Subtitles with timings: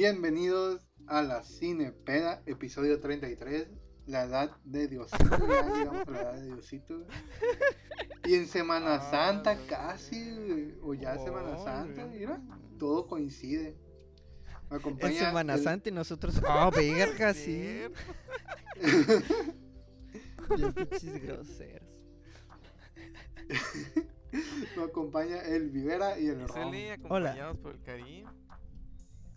[0.00, 3.66] Bienvenidos a la Cinepeda, episodio 33,
[4.04, 6.98] la edad de Diosito, ya llegamos a la edad de Diosito.
[6.98, 7.08] güey.
[8.26, 12.18] Y en Semana Ah, Santa no, casi, güey, o ya Semana Oh, Santa, güey.
[12.18, 12.42] mira,
[12.78, 13.74] todo coincide.
[14.68, 16.42] Me acompaña En Semana el- Santa y nosotros.
[16.46, 17.80] ¡Oh, verga, Sí.
[20.58, 21.88] Los pinches groseros.
[24.76, 26.70] Me acompaña el Vivera y el Ron.
[26.70, 28.26] Celi, acompañados por el Karim.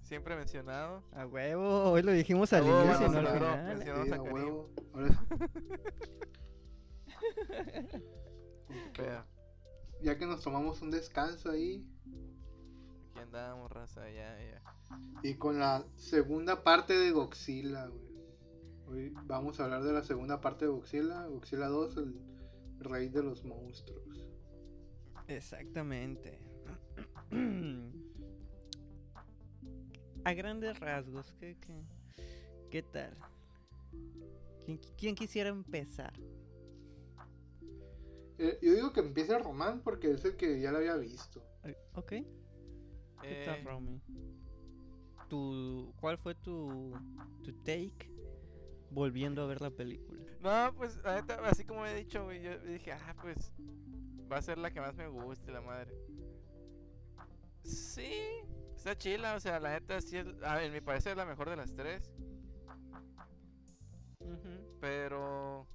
[0.09, 1.03] Siempre mencionado.
[1.11, 4.71] A huevo, hoy lo dijimos al Oh, inicio, bueno, no al Sí, a a huevo.
[8.97, 9.23] Pero
[10.01, 11.85] ya que nos tomamos un descanso ahí
[13.11, 14.63] aquí andamos, raza, ya, ya.
[15.21, 18.09] y con la segunda parte de Godzilla, güey.
[18.87, 22.15] Hoy vamos a hablar de la segunda parte de Godzilla, Godzilla 2, el
[22.79, 24.27] rey de los monstruos.
[25.27, 26.39] Exactamente.
[30.29, 31.73] A grandes rasgos, ¿qué, qué,
[32.69, 33.17] qué tal?
[34.63, 36.13] ¿Quién, qui- quién quisiera empezar?
[38.37, 41.41] Eh, yo digo que empiece Román porque es el que ya lo había visto.
[41.95, 42.25] Ok, ¿qué
[43.23, 44.01] Eh, tal, Romy?
[45.29, 46.91] Tu, ¿Cuál fue tu,
[47.43, 48.11] tu take
[48.91, 50.23] volviendo a ver la película?
[50.41, 53.51] no, pues, así como he dicho, güey, yo dije, ah, pues,
[54.31, 55.93] va a ser la que más me guste, la madre.
[57.63, 58.11] Sí,
[58.79, 61.49] está chila, o sea, la neta, sí, es, a- en mi parecer es la mejor
[61.49, 62.11] de las tres.
[64.79, 65.67] Pero.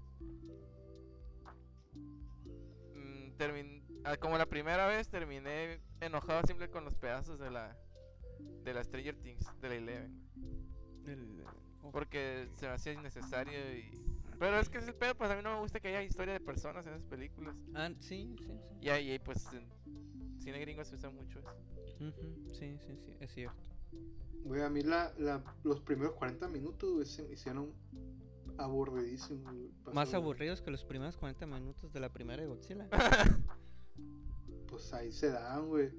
[2.95, 7.77] mm, termin- ah, como la primera vez terminé enojado simple con los pedazos de la.
[8.65, 10.21] De la Stranger Things, de la Eleven.
[11.07, 11.45] El-
[11.83, 11.93] ok.
[11.93, 13.91] Porque se me hacía innecesario y.
[14.39, 16.33] Pero es que es el pedo, pues a mí no me gusta que haya historia
[16.35, 17.57] de personas en esas películas.
[17.75, 18.53] Ah, sí, sí, sí.
[18.81, 19.47] Y ahí, pues,
[20.45, 21.51] cine gringo se usa mucho eso.
[22.53, 23.57] Sí, sí, sí, es cierto.
[24.45, 27.73] Güey, a mí la, la- los primeros 40 minutos güey, se me hicieron
[28.59, 29.53] aburridísimos.
[29.55, 29.71] güey.
[29.95, 32.89] Más aburridos que los primeros 40 minutos de la primera de Godzilla.
[34.69, 35.91] Pues ahí se dan, güey.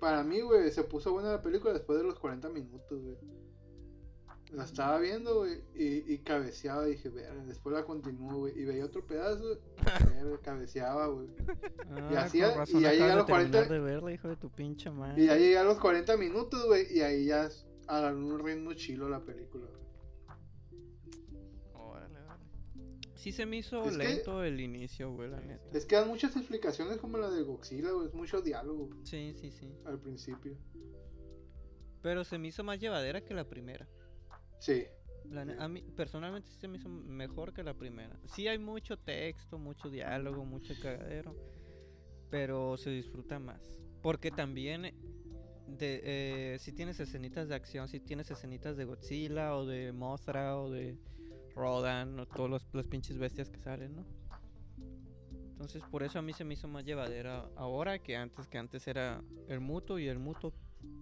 [0.00, 3.16] Para mí, güey, se puso buena la película después de los 40 minutos, güey.
[4.54, 8.84] La estaba viendo, güey, y, y cabeceaba, dije, verga, después la continuó, güey, y veía
[8.84, 9.58] otro pedazo,
[10.06, 11.26] verga, cabeceaba, güey.
[12.10, 14.28] Y así con ya- razón y ya llega a los 40 terminar de verla, hijo
[14.28, 15.22] de tu pinche madre.
[15.22, 17.48] Y ya llegué a los 40 minutos, güey, y ahí ya
[17.88, 19.84] agarró un ritmo chilo la película, güey.
[21.74, 22.44] Órale, órale.
[23.14, 25.64] Sí se me hizo Es que- lento el inicio, güey, la neta.
[25.76, 29.50] Es que dan muchas explicaciones como la de Godzilla, güey, es mucho diálogo Sí, sí,
[29.50, 29.72] sí.
[29.84, 30.56] al principio.
[32.02, 33.88] Pero se me hizo más llevadera que la primera.
[34.58, 34.86] Sí,
[35.58, 38.18] a mí personalmente sí se me hizo mejor que la primera.
[38.26, 41.34] Sí hay mucho texto, mucho diálogo, mucho cagadero,
[42.30, 43.74] pero se disfruta más.
[44.02, 44.82] Porque también
[45.66, 50.58] de, eh, si tienes escenitas de acción, si tienes escenitas de Godzilla o de Mothra
[50.58, 50.98] o de
[51.54, 54.06] Rodan o todas las pinches bestias que salen, ¿no?
[55.52, 58.86] Entonces por eso a mí se me hizo más llevadera ahora que antes, que antes
[58.86, 60.52] era el muto y el muto,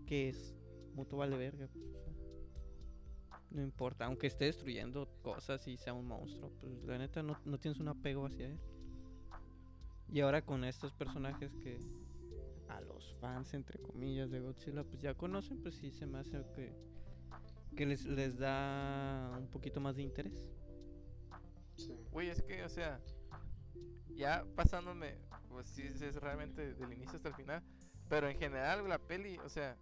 [0.07, 0.55] ¿qué es?
[0.95, 1.69] Muto vale verga.
[1.73, 2.12] pues.
[3.53, 7.59] No importa, aunque esté destruyendo cosas y sea un monstruo, pues la neta no, no
[7.59, 8.59] tienes un apego hacia él.
[10.09, 11.79] Y ahora con estos personajes que
[12.69, 16.43] a los fans, entre comillas, de Godzilla, pues ya conocen, pues sí se me hace
[16.55, 16.75] que,
[17.77, 20.49] que les, les da un poquito más de interés.
[21.77, 21.95] sí.
[22.11, 23.01] Güey, es que, o sea,
[24.15, 25.19] ya pasándome,
[25.49, 27.63] pues sí es realmente del inicio hasta el final.
[28.09, 29.77] Pero en general, la peli, o sea,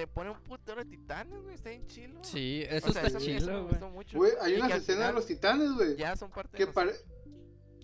[0.00, 2.20] te pone un putero de titanes, güey, está bien chilo.
[2.24, 3.68] Sí, O eso sea, está eso, eso me chido, güey.
[3.68, 4.16] gustó mucho.
[4.16, 6.94] Güey, hay unas escenas de los titanes, güey, Ya son parte que, de pare-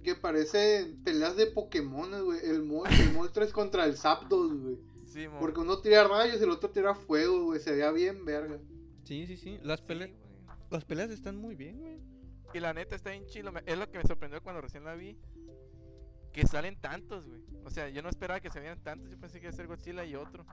[0.02, 2.40] que parecen peleas de Pokémon, güey.
[2.42, 4.78] El Mol, el Moltres contra el Zapdos, güey.
[5.04, 5.26] Sí.
[5.38, 7.60] Porque uno tira rayos y el otro tira fuego, güey.
[7.60, 8.58] Se veía bien verga.
[9.04, 9.58] Sí, sí, sí.
[9.62, 10.56] Las, Sí, pele- güey.
[10.70, 12.00] las peleas están muy bien, güey.
[12.54, 13.52] Y la neta está bien chilo.
[13.66, 15.18] Es lo que me sorprendió cuando recién la vi.
[16.32, 17.42] Que salen tantos, güey.
[17.64, 19.10] O sea, yo no esperaba que se vieran tantos.
[19.10, 20.46] Yo pensé que iba a ser Godzilla y otro.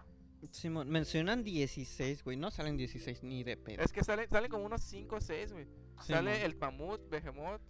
[0.51, 2.37] Simón, mencionan 16, güey.
[2.37, 3.81] No salen 16 ni de pedo.
[3.83, 5.67] Es que salen, salen como unos 5 o 6, güey.
[6.01, 7.61] Sale el Pamut, Behemoth.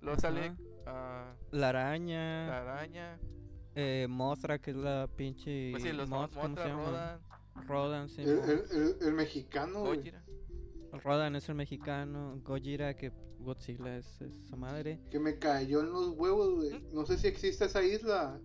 [0.00, 0.56] Luego sale Ajá.
[0.86, 3.18] ah, La araña, la araña.
[3.74, 5.70] eh, Mothra, que es la pinche.
[5.72, 6.84] Pues sí, los Moth, ¿cómo Mothra, se llama?
[6.84, 7.20] Rodan,
[7.68, 8.22] Rodan, sí.
[8.22, 9.96] El, el, el- el mexicano, güey.
[9.98, 10.24] Gojira.
[11.04, 12.40] Rodan es el mexicano.
[12.42, 15.00] Gojira, que Godzilla es, es esa madre.
[15.10, 16.82] Que me cayó en los huevos, güey.
[16.92, 18.40] No sé si existe esa isla.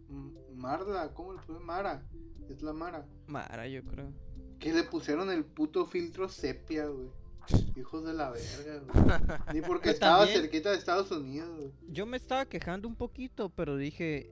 [0.54, 1.60] Marla, ¿cómo le puse?
[1.60, 2.06] Mara.
[2.52, 3.06] Es la Mara.
[3.28, 4.12] Mara, yo creo.
[4.60, 7.10] Que le pusieron el puto filtro sepia, güey.
[7.76, 8.80] Hijos de la verga,
[9.48, 9.56] güey.
[9.56, 11.72] Ni porque Que estaba también- cerquita de Estados Unidos, güey.
[11.90, 14.30] Yo me estaba quejando un poquito, pero dije.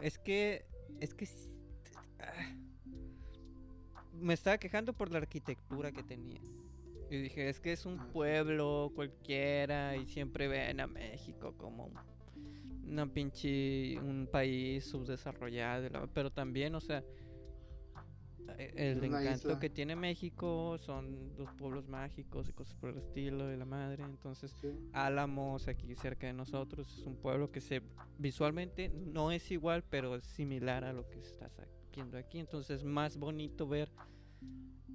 [0.00, 0.64] Es que.
[1.00, 1.28] Es que.
[2.20, 2.54] ah,
[4.14, 6.40] me estaba quejando por la arquitectura que tenía.
[7.10, 11.86] Y dije, es que es un Ah, pueblo cualquiera y siempre ven a México como
[11.86, 12.17] un-
[12.88, 16.08] una pinche, un país subdesarrollado.
[16.12, 17.04] Pero también, o sea,
[18.58, 19.58] eh, el encanto isla.
[19.60, 24.04] que tiene México son los pueblos mágicos y cosas por el estilo de la madre.
[24.04, 24.68] Entonces, Sí.
[24.92, 27.82] Álamos, aquí cerca de nosotros, es un pueblo que se
[28.18, 31.52] visualmente no es igual, pero es similar a lo que estás
[31.92, 32.38] viendo aquí.
[32.38, 33.90] Entonces es más bonito ver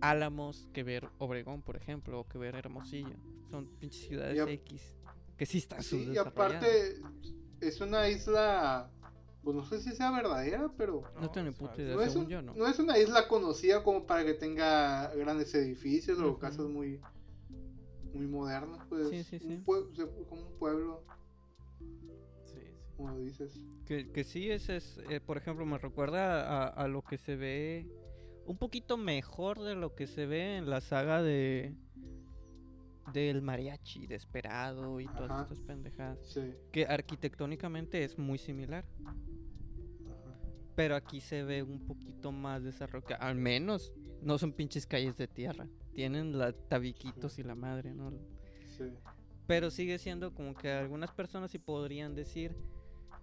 [0.02, 3.16] Álamos que ver Obregón, por ejemplo, o que ver Hermosillo.
[3.50, 4.98] Son pinches ciudades X
[5.38, 7.02] que sí están Sí, y aparte
[7.68, 8.90] es una isla,
[9.44, 11.96] pues no sé si sea verdadera, pero No tengo ni puta idea.
[11.96, 12.54] no es, según un- yo, no.
[12.54, 17.00] no es una isla conocida como para que tenga grandes edificios o casas muy
[18.14, 19.64] muy modernas, pues Sí, sí, sí.
[19.66, 21.04] un como un pueblo,
[22.46, 22.60] Sí, sí.
[22.96, 23.60] como dices.
[23.88, 27.36] Que, que sí, es, es eh, por ejemplo, me recuerda a, a lo que se
[27.36, 27.88] ve
[28.46, 31.76] un poquito mejor de lo que se ve en la saga de
[33.12, 35.42] del mariachi desesperado y todas Ajá.
[35.44, 36.20] estas pendejadas.
[36.26, 36.54] Sí.
[36.72, 38.86] Que arquitectónicamente es muy similar.
[39.06, 39.16] ajá.
[40.76, 43.22] Pero aquí se ve un poquito más desarrollado.
[43.22, 45.68] Al menos no son pinches calles de tierra.
[45.94, 48.12] Tienen la tabiquitos y la madre, ¿no?
[48.78, 48.86] Sí.
[49.46, 52.56] Pero sigue siendo como que algunas personas sí podrían decir,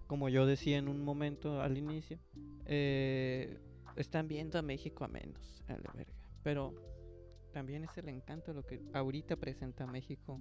[0.07, 2.19] como yo decía en un momento al inicio,
[2.65, 3.59] eh,
[3.97, 6.13] están viendo a México a menos, a la verga.
[6.43, 6.73] Pero
[7.51, 10.39] también es el encanto lo que ahorita presenta México,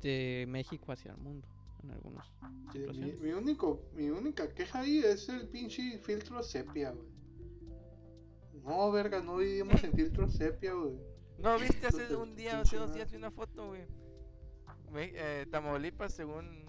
[0.00, 1.46] de México hacia el mundo,
[1.82, 2.26] en algunos
[2.72, 2.78] Sí,
[3.20, 7.08] mi, único, mi única queja ahí es el pinche filtro sepia, güey.
[8.64, 10.96] No, verga, no vivimos en filtro sepia, güey.
[11.38, 13.82] No, viste hace un día, hace dos días vi una foto, güey.
[14.92, 16.64] Me- eh, Tamaulipas, según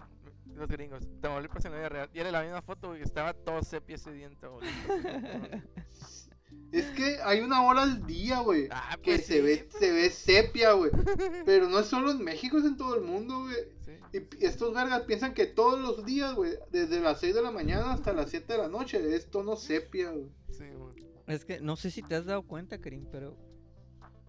[0.54, 1.06] los gringos.
[1.20, 2.10] Tamaulipas en la vida real.
[2.12, 3.02] Y era la misma foto, güey.
[3.02, 4.74] Estaba todo sepia ese día en Tamaulipas.
[6.72, 8.66] Es que hay una hora al día, güey.
[8.70, 10.90] ah, que pues se ve, se ve sepia, güey.
[11.46, 13.54] Pero no es solo en México, es en todo el mundo, güey.
[13.84, 13.92] sí.
[14.40, 17.92] Y estos vergas piensan que todos los días, güey, desde las 6 de la mañana
[17.92, 20.28] hasta las 7 de la noche, es tono sepia, güey.
[20.50, 20.94] Sí, güey.
[21.26, 23.36] Es que no sé si te has dado cuenta, Karim, pero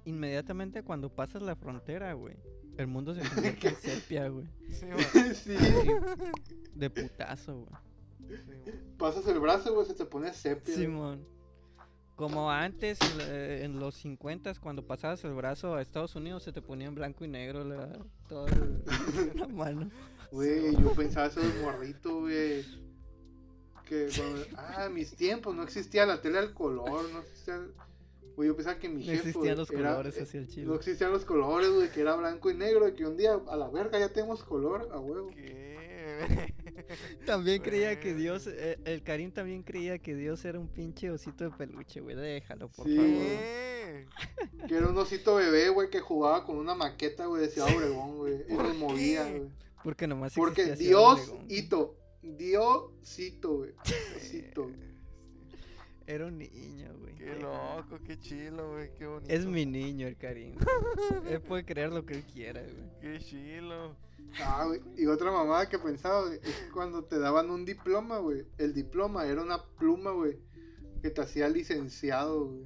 [0.05, 2.35] inmediatamente cuando pasas la frontera, güey,
[2.77, 4.45] el mundo se convierte en sepia, güey.
[4.71, 5.35] Sí, güey.
[5.35, 5.55] sí,
[6.73, 8.39] De putazo, güey.
[8.97, 10.73] Pasas el brazo, güey, se te pone sepia.
[10.73, 10.85] güey.
[10.85, 11.27] Simón.
[12.15, 16.61] Como antes, en, en los 50 cuando pasabas el brazo a Estados Unidos, se te
[16.61, 17.89] ponía en blanco y negro la,
[18.29, 18.81] toda el-
[19.35, 19.89] la mano.
[20.31, 22.63] Güey, yo pensaba eso de morrito, güey.
[23.85, 27.59] Que cuando, ah, mis tiempos, no existía la tele al color, no existía.
[28.35, 29.29] Güey, yo pensaba que mi No jefe.
[29.29, 30.65] existían los era- colores eh, hacia el chile.
[30.67, 33.55] No existían los colores, güey, que era blanco y negro, y que un día a
[33.57, 35.27] la verga ya tenemos color, a huevo.
[35.35, 36.54] ¿Qué?
[37.25, 38.13] También creía que.
[38.13, 42.15] Dios, eh, el Karim también creía que Dios era un pinche osito de peluche, güey.
[42.15, 42.95] Déjalo, por Sí.
[42.95, 44.67] favor.
[44.67, 48.17] Que era un osito bebé, güey, que jugaba con una maqueta, güey, de Ciudad Obregón,
[48.17, 48.35] güey.
[48.49, 49.49] Y ¿Por nos movía, güey.
[49.83, 51.45] Porque nomás Porque existía Ciudad Dios, Obregón.
[51.49, 51.97] hito.
[52.23, 53.71] Diosito, güey.
[54.11, 54.71] Diosito.
[56.07, 57.15] Era un niño, güey.
[57.15, 58.91] Qué loco, qué chilo, güey.
[58.93, 59.33] Qué bonito.
[59.33, 60.55] Es mi niño el Karim.
[61.29, 62.89] él puede creer lo que él quiera, güey.
[63.01, 63.95] Qué chilo.
[64.43, 64.81] Ah, güey.
[64.97, 68.45] Y otra mamada que pensaba, güey, es que cuando te daban un diploma, güey.
[68.57, 70.37] El diploma era una pluma, güey.
[71.01, 72.65] Que te hacía licenciado, güey.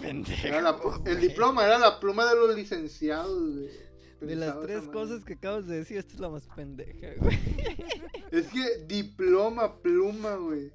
[0.00, 0.46] Pendejo.
[0.46, 3.70] Era la- el diploma era la pluma de los licenciados, güey.
[4.20, 7.38] De las tres cosas que acabas de decir, esta es la más pendeja, güey.
[8.30, 10.72] Es que diploma, pluma, güey.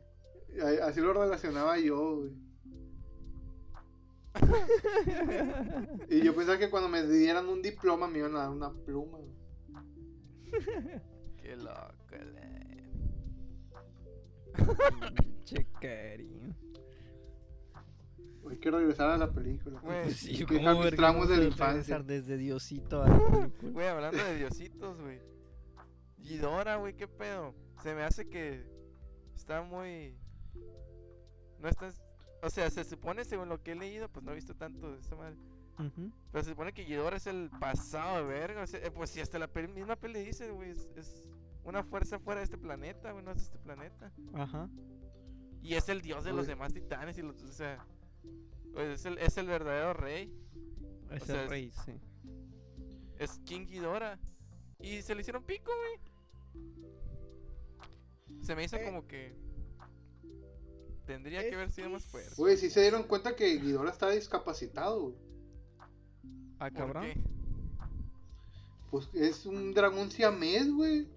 [0.84, 2.32] Así lo relacionaba yo, güey.
[6.10, 9.18] Y yo pensaba que cuando me dieran un diploma me iban a dar una pluma,
[9.18, 9.39] güey.
[11.38, 12.60] Qué loco, le.
[15.46, 16.54] Che, Karim.
[18.50, 19.80] Hay que regresar a la película.
[19.82, 22.00] Güey, sí, Hay que ¿cómo dejar mis tramos vamos de a la infancia.
[22.00, 23.72] desde Diosito a la película?
[23.72, 25.20] Güey, hablando de diositos, güey.
[26.18, 27.54] Ghidorah, güey, qué pedo.
[27.84, 28.66] Se me hace que
[29.36, 30.18] está muy.
[31.60, 32.02] No estás.
[32.42, 35.00] O sea, se supone, según lo que he leído, pues no he visto tanto de
[35.00, 35.38] esta madre.
[36.32, 38.64] Pero se supone que Ghidorah es el pasado de verga.
[38.64, 41.30] o sea, eh, pues si hasta la peli- misma peli dice, güey, es, es
[41.64, 44.12] una fuerza fuera de este planeta, güey, no es de este planeta.
[44.34, 44.70] Ajá.
[45.62, 47.42] Y es el dios de los demás titanes y los.
[47.44, 47.86] O sea.
[48.74, 50.34] pues, es, el, es el verdadero rey.
[51.12, 51.94] Es sea, el es- rey, sí.
[53.18, 54.18] Es King Ghidorah.
[54.80, 56.00] Y se le hicieron pico, güey.
[58.42, 58.84] Se me hizo Eh.
[58.86, 59.34] como que.
[61.06, 62.36] Tendría que haber sido más fuerte.
[62.38, 65.16] Güey, sí se dieron cuenta que Ghidorah está discapacitado, güey.
[66.60, 67.04] Ah, ¿Por cabrón.
[67.06, 67.18] qué?
[68.92, 71.08] Pues es un dragón siamés, güey.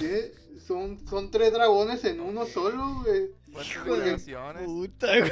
[0.00, 0.32] ¿Qué?
[0.66, 3.30] Son, son tres dragones en uno solo, güey.
[3.52, 4.64] Fuertes declaraciones.
[4.64, 5.30] puta, güey.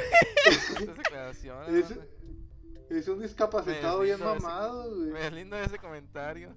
[0.73, 1.85] Fuertes declaraciones.
[2.89, 5.23] Es, un discapacitado Me bien deslindo ese- mamado, Me güey.
[5.23, 6.55] deslindo de ese comentario.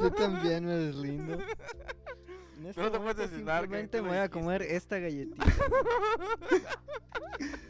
[0.00, 1.38] Yo también me deslindo.
[2.58, 5.46] En este no te puedes que simplemente me voy a comer esta galletita.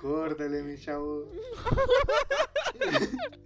[0.00, 1.30] Córtale, mi chavo.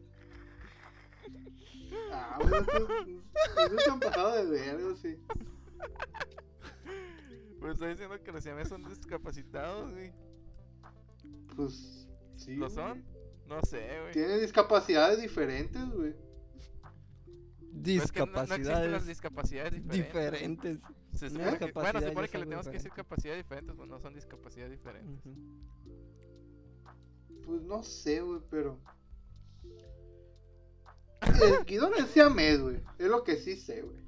[2.13, 2.67] ah, bueno,
[3.91, 5.17] han pasado de verga, sí.
[7.61, 10.13] Pues estoy diciendo que los siameses son discapacitados, güey.
[11.57, 12.57] Pues, sí.
[12.57, 12.75] ¿Lo güey.
[12.75, 13.05] son?
[13.47, 14.13] No sé, güey.
[14.13, 16.15] Tienen discapacidades diferentes, güey.
[17.73, 20.07] Pero es que no- no, existen las Discapacidades discapacidades diferentes.
[20.07, 20.79] diferentes.
[21.13, 24.15] Se que, bueno, se supone que le tenemos que decir capacidades diferentes, pues no son
[24.15, 25.21] discapacidades diferentes.
[27.51, 28.79] Pues no sé, güey, pero.
[31.21, 32.77] El Ghidorah es siamés, güey.
[32.97, 33.99] Es lo que sí sé, güey.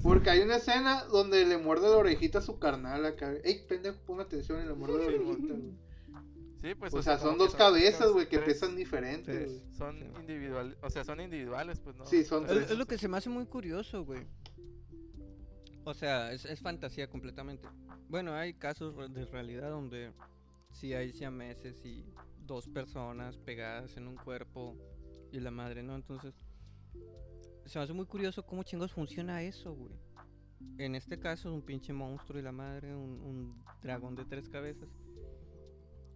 [0.00, 3.32] Porque hay una escena donde le muerde la orejita a su carnal acá.
[3.42, 5.72] Ey, pendejo, pon atención y le muerde la orejita, güey.
[6.62, 6.94] Sí, pues.
[6.94, 9.60] O sea, son dos cabezas, güey, que pesan diferentes.
[9.76, 10.06] Son Sí.
[10.20, 12.06] individuales, o sea, son individuales, pues no.
[12.06, 12.70] Sí, son Es, tres.
[12.70, 14.24] es lo que se me hace muy curioso, güey.
[15.82, 17.66] O sea, es, es fantasía completamente.
[18.08, 20.12] Bueno, hay casos de realidad donde
[20.72, 22.04] sí hay siameses y
[22.48, 24.74] dos personas pegadas en un cuerpo
[25.30, 25.94] y la madre, ¿no?
[25.94, 26.34] Entonces,
[27.66, 29.94] se me hace muy curioso cómo chingos funciona eso, güey.
[30.78, 34.88] En este caso, un pinche monstruo y la madre, un, un dragón de tres cabezas.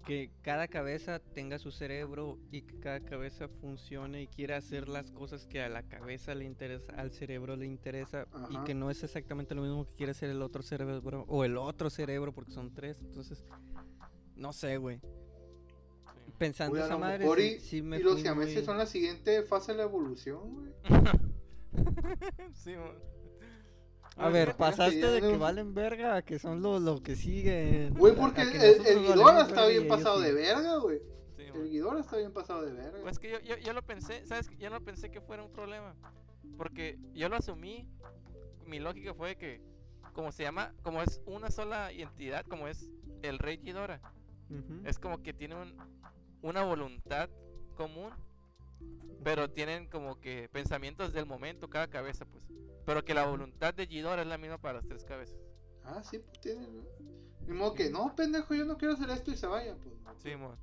[0.04, 5.12] Que cada cabeza tenga su cerebro y que cada cabeza funcione y quiera hacer las
[5.12, 8.64] cosas que a la cabeza le interesa, al cerebro le interesa y Ajá.
[8.64, 11.88] que no es exactamente lo mismo que quiere hacer el otro cerebro o el otro
[11.88, 12.98] cerebro porque son tres.
[13.00, 13.44] Entonces,
[14.34, 15.00] no sé, güey.
[16.42, 19.70] Pensando esa madre, sí, y, sí me y los siameses muy- son la siguiente fase
[19.72, 20.72] de la evolución, güey.
[22.54, 22.94] sí, mo-
[24.16, 27.94] A ver, pasaste de que no- valen verga a que son lo, lo que siguen.
[27.94, 28.50] Güey, porque el,
[28.86, 30.24] el, Ghidorah está bien pasado sí.
[30.24, 30.98] de verga, güey.
[31.36, 31.42] sí.
[31.54, 32.98] El Ghidorah está bien pasado de verga.
[33.02, 34.48] Pues que yo, yo, yo lo pensé, ¿sabes?
[34.48, 34.56] qué?
[34.56, 35.94] Yo no pensé que fuera un problema.
[36.58, 37.88] Porque yo lo asumí.
[38.66, 39.60] Mi lógica fue que,
[40.12, 42.90] como se llama, como es una sola entidad, como es
[43.22, 44.00] el rey Ghidorah,
[44.50, 44.82] Ujú.
[44.84, 45.74] es como que tiene un,
[46.42, 47.28] una voluntad
[47.76, 48.10] común,
[49.24, 52.44] pero tienen como que pensamientos del momento cada cabeza, pues.
[52.84, 55.38] Pero que la voluntad de Ghidorah es la misma para las tres cabezas.
[55.84, 56.66] Ah, sí, pues tiene.
[56.66, 56.82] ¿no?
[57.46, 59.94] Ni modo que, no, pendejo, yo no quiero hacer esto y se vaya, pues.
[60.18, 60.38] Sí, pues.
[60.38, 60.56] mo.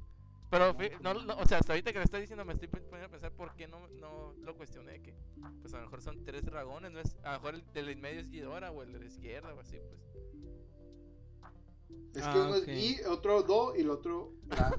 [0.50, 2.82] Pero, fi- no, no, o sea, hasta ahorita que lo estás diciendo me estoy pon-
[2.90, 5.00] poniendo a pensar por qué no, no lo cuestioné.
[5.02, 5.14] Que,
[5.62, 7.16] pues a lo mejor son tres dragones, ¿no es?
[7.24, 9.78] A lo mejor el del medio es Ghidorah o el de la izquierda o así,
[9.78, 10.02] pues.
[12.16, 14.72] Es Ah, que uno es Gi, otro Do y el otro Ra.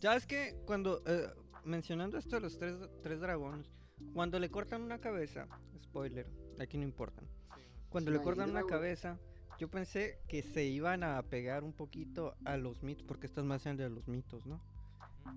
[0.00, 0.56] ¿Sabes qué?
[0.66, 1.28] Cuando, eh,
[1.64, 3.66] mencionando esto de los tres, tres dragones,
[4.12, 5.48] cuando le cortan una cabeza,
[5.82, 6.26] spoiler,
[6.60, 9.18] aquí no importan, Sí, cuando le cortan una cabeza,
[9.58, 13.62] yo pensé que se iban a pegar un poquito a los mitos, porque estas más
[13.62, 14.60] sean de los mitos, ¿no?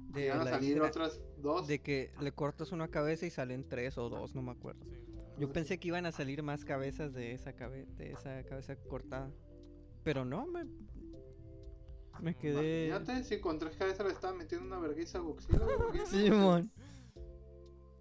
[0.10, 1.68] De, Van a la salir hidra- otras dos.
[1.68, 4.84] de que le cortas una cabeza y salen tres o dos, no me acuerdo.
[4.86, 5.07] sí.
[5.40, 9.32] Yo pensé que iban a salir más cabezas de esa, cabe- de esa cabeza cortada,
[10.04, 10.66] pero no, me,
[12.22, 12.88] me quedé...
[12.88, 15.38] Imagínate si con tres cabezas le estaban metiendo una vergüenza güey.
[16.08, 16.72] Simón.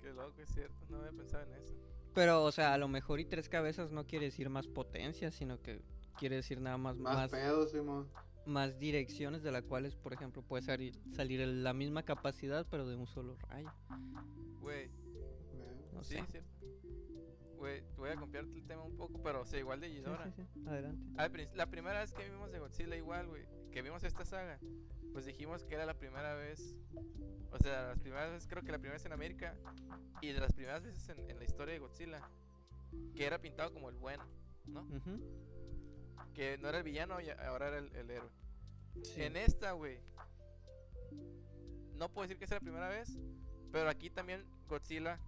[0.01, 0.75] Qué loco, es cierto.
[0.89, 1.75] No había pensado en eso.
[2.15, 5.61] Pero, o sea, a lo mejor y tres cabezas no quiere decir más potencia, sino
[5.61, 5.83] que
[6.19, 8.09] quiere decir nada más Más, más, pedos, Simón.
[8.47, 12.97] más direcciones de las cuales, por ejemplo, puede salir, salir la misma capacidad, pero de
[12.97, 13.71] un solo rayo.
[14.63, 14.89] Güey,
[15.93, 16.21] No sí, sé.
[16.21, 16.56] es cierto.
[17.57, 20.31] Te voy a cambiarte el tema un poco, pero o sea, igual de Ghidorah.
[20.33, 21.05] sí, sí, Adelante.
[21.17, 24.59] Al la primera vez que vimos de Godzilla igual, güey, que vimos esta saga,
[25.13, 26.75] pues dijimos que era la primera vez,
[27.51, 29.57] o sea, las primeras veces, creo que la primera vez en América,
[30.21, 32.21] y de las primeras veces en, en la historia de Godzilla,
[33.15, 34.25] que era pintado como el bueno,
[34.67, 34.87] ¿no?
[36.35, 38.31] Que no era el villano y ahora era el, el héroe.
[39.17, 40.01] En esta, güey,
[41.95, 43.19] no puedo decir que sea la primera vez,
[43.73, 45.19] pero aquí también Godzilla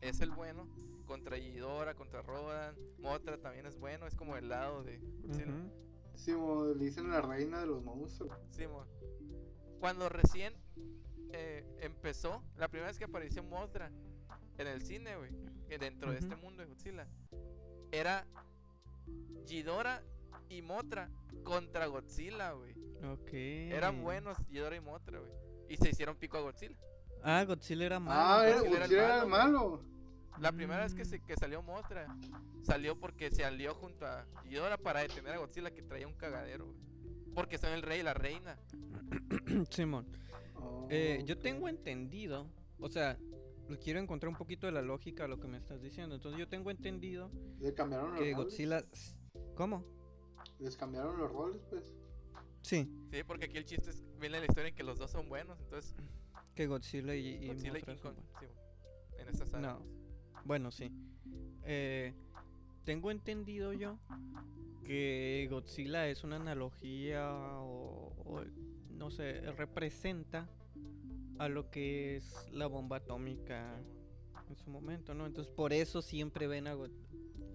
[0.00, 0.68] es el bueno,
[1.06, 5.52] contra Ghidorah, contra Rodan, Mothra también es bueno, es como el lado de Godzilla.
[5.52, 5.88] Ujú.
[6.14, 8.36] Simón, le dicen la reina de los monstruos.
[8.50, 8.86] Simón.
[9.80, 10.54] Cuando recién
[11.32, 13.90] eh, empezó, la primera vez que apareció Mothra
[14.58, 15.30] en el cine, güey,
[15.78, 17.06] dentro de este mundo de Godzilla,
[17.92, 18.26] era
[19.46, 20.02] Ghidorah
[20.48, 21.10] y Mothra
[21.44, 22.74] contra Godzilla, güey.
[23.12, 23.32] Ok.
[23.32, 25.32] Eran buenos Ghidorah y Mothra, güey.
[25.68, 26.76] Y se hicieron pico a Godzilla.
[27.22, 28.20] Ah, Godzilla era malo.
[28.20, 29.80] Ah, era, Godzilla era el Godzilla era el malo, malo.
[30.40, 32.06] La primera vez que, se, que salió Mothra,
[32.62, 36.72] salió porque se alió junto a Ghidorah para detener a Godzilla que traía un cagadero.
[37.34, 38.58] Porque son el rey y la reina.
[39.70, 40.06] Simón.
[40.54, 42.46] Oh, Eh, yo tengo entendido,
[42.78, 43.18] o sea,
[43.82, 46.14] quiero encontrar un poquito de la lógica a lo que me estás diciendo.
[46.14, 48.36] Entonces yo tengo entendido Le cambiaron los que roles.
[48.36, 48.84] Godzilla...
[49.54, 49.84] ¿Cómo?
[50.58, 51.94] les cambiaron los roles, pues.
[52.62, 55.28] Sí, Sí, porque aquí el chiste es, viene la historia en que los dos son
[55.28, 55.94] buenos, entonces
[56.58, 58.46] que Godzilla y, y Godzilla y Mothra King son Kong, sí,
[59.16, 59.60] en.
[59.60, 59.80] No.
[60.44, 60.90] Bueno, sí.
[61.62, 62.12] Eh,
[62.84, 64.00] tengo entendido yo
[64.84, 68.42] que Godzilla es una analogía o, o,
[68.90, 70.50] no sé, representa
[71.38, 73.80] a lo que es la bomba atómica
[74.48, 75.26] en su momento, ¿no?
[75.26, 76.90] Entonces por eso siempre ven a God-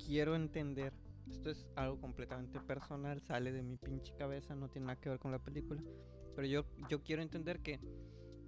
[0.06, 0.94] Quiero entender.
[1.30, 5.20] Esto es algo completamente personal, sale de mi pinche cabeza, no tiene nada que ver
[5.20, 5.82] con la película.
[6.36, 7.80] Pero yo, yo quiero entender que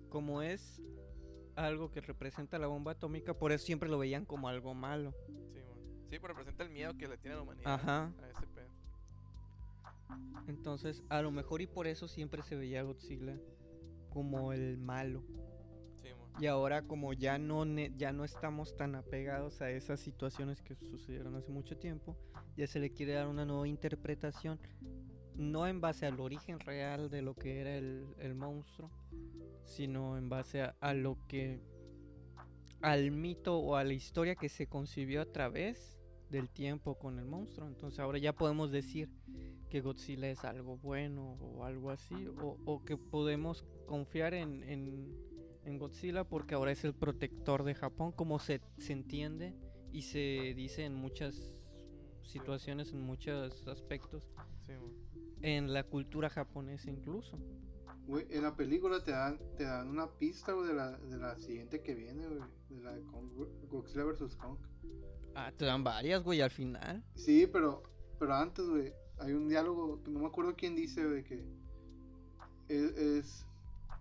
[0.06, 0.82] como es
[1.56, 5.14] algo que representa la bomba atómica, por eso siempre lo veían como algo malo.
[5.54, 5.60] Sí.
[6.10, 8.14] Sí, pero representa el miedo que le tiene la humanidad Ajá.
[8.22, 8.70] a ese pedo.
[10.48, 13.38] Entonces, a lo mejor y por eso siempre se veía a Godzilla
[14.10, 15.24] como el malo.
[16.02, 16.10] Sí.
[16.40, 20.76] Y ahora como ya no ne- ya no estamos tan apegados a esas situaciones que
[20.76, 22.16] sucedieron hace mucho tiempo,
[22.56, 24.60] ya se le quiere dar una nueva interpretación,
[25.36, 28.92] no en base al origen real de lo que era el, el monstruo,
[29.64, 31.62] sino en base a, a lo que
[32.82, 35.98] al mito o a la historia que se concibió a través
[36.30, 37.68] del tiempo con el monstruo.
[37.68, 39.10] Entonces ahora ya podemos decir
[39.70, 45.16] que Godzilla es algo bueno o algo así, o, o que podemos confiar en, en,
[45.64, 49.56] en Godzilla porque ahora es el protector de Japón, como se, se entiende
[49.92, 51.62] y se dice en muchas
[52.24, 54.24] situaciones, en muchos aspectos,
[54.66, 54.74] Sí,
[55.42, 57.38] en la cultura japonesa incluso.
[58.08, 61.36] Güey, en la película te dan, te dan una pista, güey, de la, de la
[61.38, 62.40] siguiente que viene, güey.
[62.70, 63.02] De la de
[63.70, 64.36] Godzilla vs.
[64.36, 64.58] Kong.
[65.34, 67.04] Ah, te dan varias, güey, al final.
[67.16, 67.82] Sí, pero,
[68.20, 71.44] pero antes, güey, hay un diálogo, no me acuerdo quién dice, güey, que
[72.68, 73.46] es, es-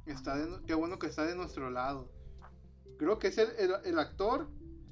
[0.07, 2.11] está de, qué bueno que está de nuestro lado.
[2.99, 4.49] Creo que es el, el, el actor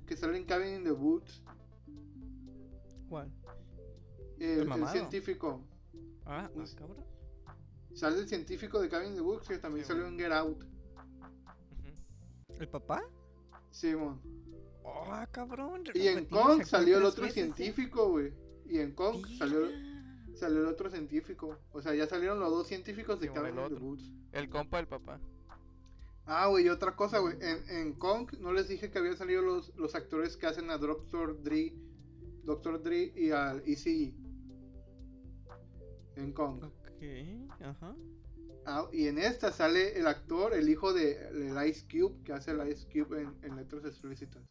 [0.07, 1.43] que sale en Cabin in the Woods,
[3.09, 3.31] ¿Cuál?
[4.39, 5.63] el, científico.
[6.25, 7.05] Ah, ah, Pues- cabrón.
[7.95, 10.65] Sale el científico de Cabin Woods que también Sí, salió en Get Out.
[12.59, 13.03] ¿El papá?
[13.71, 14.21] Simón.
[14.85, 15.85] Ah, cabrón.
[15.95, 17.41] Y en Kong salió el otro veces, ¿eh?
[17.55, 18.33] científico, güey.
[18.67, 20.37] Y en Kong salió, Mira.
[20.37, 21.59] salió el otro científico.
[21.73, 23.79] O sea, ya salieron los dos científicos de Sí, Cabin otro.
[23.79, 24.13] Woods.
[24.33, 25.21] El compa del papá.
[26.25, 27.37] Ah, güey, y otra cosa, güey.
[27.41, 30.79] En, en Kong no les dije que habían salido los, los actores que hacen a
[30.79, 31.43] Dr.
[31.43, 31.75] Dre,
[32.45, 32.83] Dr.
[32.83, 34.15] Dre y al ECE.
[36.17, 36.63] En Kong.
[37.03, 37.97] Ok, ajá.
[38.65, 42.53] Ah, y en esta sale el actor, el hijo de, del Ice Cube, que hace
[42.53, 44.43] el Ice Cube en, en letras explícitas.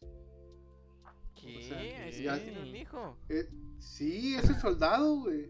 [1.34, 1.62] ¿Qué?
[1.62, 3.16] sea, ¿Ese ya- ya tiene un hijo?
[3.30, 5.48] Eh, sí, es el soldado, güey.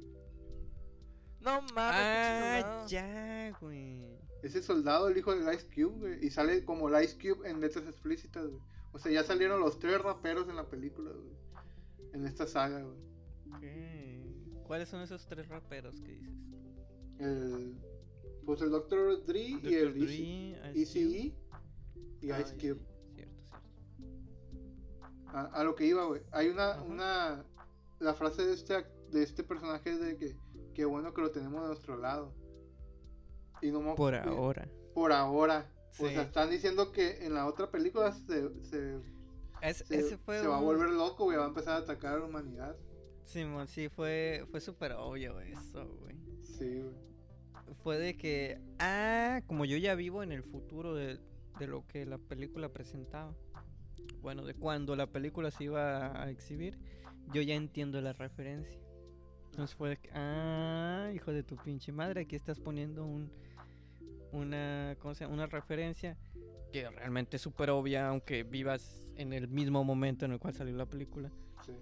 [1.41, 4.17] No mames, Ah, ya, güey.
[4.45, 6.25] Ese soldado, el hijo del Ice Cube, güey.
[6.25, 8.62] Y sale como el Ice Cube en letras explícitas, güey.
[8.93, 11.35] O sea, ya salieron los tres raperos en la película, güey.
[12.12, 12.99] En esta saga, güey.
[14.67, 16.33] ¿Cuáles son esos tres raperos que dices?
[17.22, 17.76] El,
[18.44, 19.24] pues el Dr.
[19.24, 19.72] Dre y Dr.
[19.72, 20.56] el Dre, Easy-.
[20.74, 22.80] ECE y Ah, Ice sí, Cube.
[22.80, 23.35] Cierto, cierto.
[25.28, 26.22] A, a lo que iba, güey.
[26.30, 26.82] Hay una, Ajá.
[26.82, 27.44] una.
[28.00, 30.37] La frase de este, de este personaje es de que.
[30.74, 32.32] Qué bueno que lo tenemos de nuestro lado.
[33.61, 34.68] Y no me- Por ahora.
[34.94, 35.70] Por ahora.
[36.00, 36.14] O Sí.
[36.14, 38.98] sea, están diciendo que en la otra película se, se,
[39.61, 41.37] Es- se- ese fue se va a volver loco, güey.
[41.37, 42.76] Va a empezar a atacar a la humanidad.
[43.24, 46.16] Simón, sí, fue, fue súper obvio eso, güey.
[46.42, 47.12] Sí, güey.
[47.82, 51.18] Fue de que, ah, como yo ya vivo en el futuro de,
[51.58, 53.35] de lo que la película presentaba.
[54.20, 56.78] Bueno, de cuando la película se iba a exhibir,
[57.32, 58.78] yo ya entiendo la referencia.
[59.46, 63.30] Entonces fue de que, ah, hijo de tu pinche madre, aquí estás poniendo un,
[64.32, 65.35] una, ¿cómo se llama?
[65.35, 66.16] Una referencia
[66.72, 70.74] que realmente es súper obvia, aunque vivas en el mismo momento en el cual salió
[70.74, 71.30] la película
[71.66, 71.72] Sí.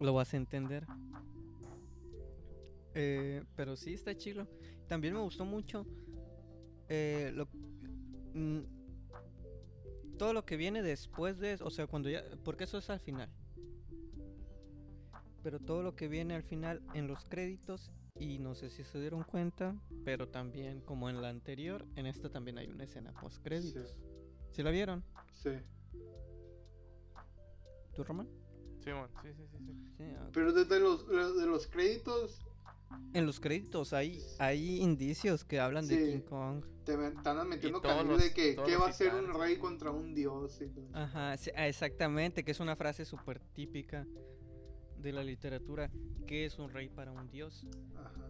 [0.00, 0.86] lo vas a entender.
[2.94, 4.46] Eh, pero sí, está chilo.
[4.88, 5.86] También me gustó mucho
[6.88, 7.48] eh, lo-
[8.34, 8.60] mm,
[10.18, 13.28] todo lo que viene después de, o sea, cuando ya, porque eso es al final.
[15.42, 19.00] Pero todo lo que viene al final en los créditos y no sé si se
[19.00, 23.42] dieron cuenta, pero también como en la anterior, en esta también hay una escena post
[23.44, 23.96] créditos.
[24.50, 25.04] ¿Sí la vieron?
[25.34, 25.50] Sí.
[27.94, 28.28] ¿Tú, Román?
[28.82, 28.90] Sí,
[29.22, 29.74] sí, sí, sí.
[29.98, 32.42] Sí, ah, Pero desde los, de los créditos
[33.14, 35.96] En los créditos hay, hay indicios que hablan de.
[36.12, 36.64] King Kong.
[36.84, 40.60] te están metiendo los- de que qué va a ser un rey contra un dios.
[40.60, 40.70] y.
[40.94, 44.06] Ajá, sí, ah, exactamente, que es una frase súper típica
[44.98, 45.90] de la literatura.
[46.26, 47.66] ¿Qué es un rey para un dios?
[47.96, 48.28] Ajá.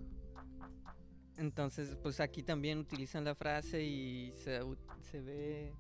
[1.37, 4.61] Entonces, pues aquí también utilizan la frase y se,
[5.03, 5.73] se ve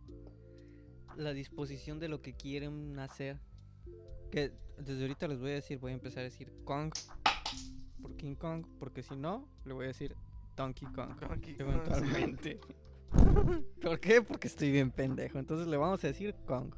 [1.16, 3.40] la disposición de lo que quieren hacer.
[4.30, 6.92] Que desde ahorita les voy a decir, voy a empezar a decir Kong.
[8.00, 10.16] Por King Kong, porque si no, le voy a decir
[10.56, 11.18] Donkey Kong.
[11.20, 12.60] Donkey Kong, Eventualmente.
[13.82, 14.22] ¿Por qué?
[14.22, 15.38] Porque estoy bien pendejo.
[15.38, 16.74] Entonces le vamos a decir Kong.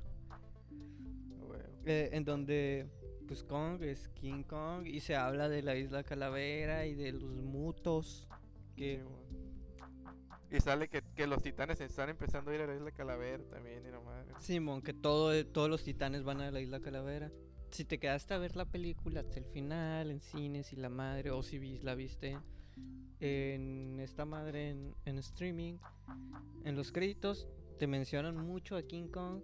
[1.86, 2.86] Eh, en donde,
[3.26, 7.30] pues Kong es King Kong y se habla de la isla Calavera y de los
[7.30, 8.28] mutos.
[8.76, 9.02] Que,
[10.50, 10.56] Sí.
[10.56, 13.84] Y sale que, que los titanes están empezando a ir a la isla Calavera también,
[13.86, 14.34] y madre.
[14.40, 17.30] Simón, que todo, todos los titanes van a la isla Calavera.
[17.70, 21.30] Si te quedaste a ver la película hasta el final, en cines y la madre,
[21.30, 22.36] o si la viste
[23.20, 25.78] en esta madre en, en streaming,
[26.64, 29.42] en los créditos te mencionan mucho a King Kong,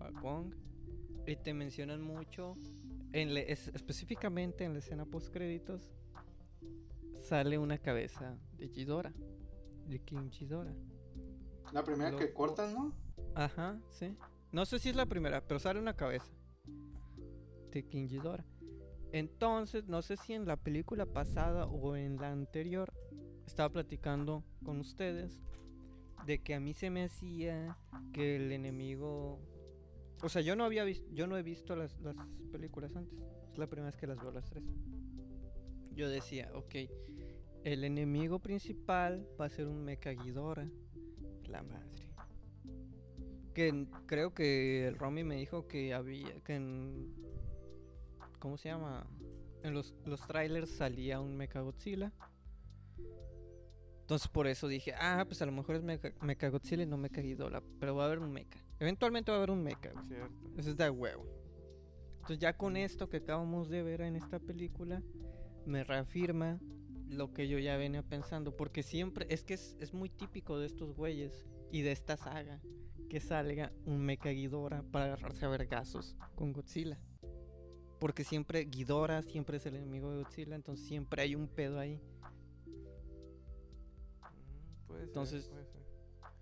[0.00, 0.54] a Kong,
[1.26, 2.56] y te mencionan mucho,
[3.12, 5.92] en le- es- específicamente en la escena post créditos,
[7.20, 9.12] sale una cabeza de Ghidorah,
[9.88, 10.74] de King Ghidorah.
[11.72, 12.92] La primera que cortan, ¿no?
[13.34, 14.16] Ajá, sí.
[14.52, 16.32] No sé si es la primera, pero sale una cabeza
[17.80, 18.44] de King Ghidorah.
[19.12, 22.92] Entonces, no sé si en la película pasada o en la anterior
[23.46, 25.40] estaba platicando con ustedes
[26.26, 27.76] de que a mí se me hacía
[28.12, 29.40] que el enemigo,
[30.22, 32.16] o sea, yo no había visto, yo no he visto las, las
[32.50, 33.18] películas antes.
[33.50, 34.64] Es la primera vez que las veo las tres.
[35.94, 36.74] Yo decía, ok,
[37.64, 40.68] el enemigo principal va a ser un Mecha Ghidorah.
[41.48, 42.08] La madre.
[43.54, 46.40] Que creo que el Romy me dijo que había.
[46.44, 47.14] que en.
[48.42, 49.06] ¿Cómo se llama?
[49.62, 52.12] En los, los trailers salía un Mecha Godzilla.
[54.00, 56.96] Entonces por eso dije, ah, pues a lo mejor es Mecha, Mecha Godzilla y no
[56.96, 57.62] Mecha Ghidorah.
[57.78, 58.58] Pero va a haber un Mecha.
[58.80, 59.92] Eventualmente va a haber un Mecha.
[60.08, 60.34] Cierto.
[60.56, 61.24] Eso es de huevo.
[62.14, 65.04] Entonces ya con esto que acabamos de ver en esta película,
[65.64, 66.58] me reafirma
[67.08, 68.56] lo que yo ya venía pensando.
[68.56, 72.60] Porque siempre, es que es, es muy típico de estos güeyes y de esta saga,
[73.08, 76.98] que salga un Mecha Ghidorah para agarrarse a vergazos con Godzilla.
[78.02, 82.00] Porque siempre Ghidorah siempre es el enemigo de Godzilla, entonces siempre hay un pedo ahí.
[82.66, 82.82] Mm,
[84.88, 85.82] puede ser, Entonces, puede ser.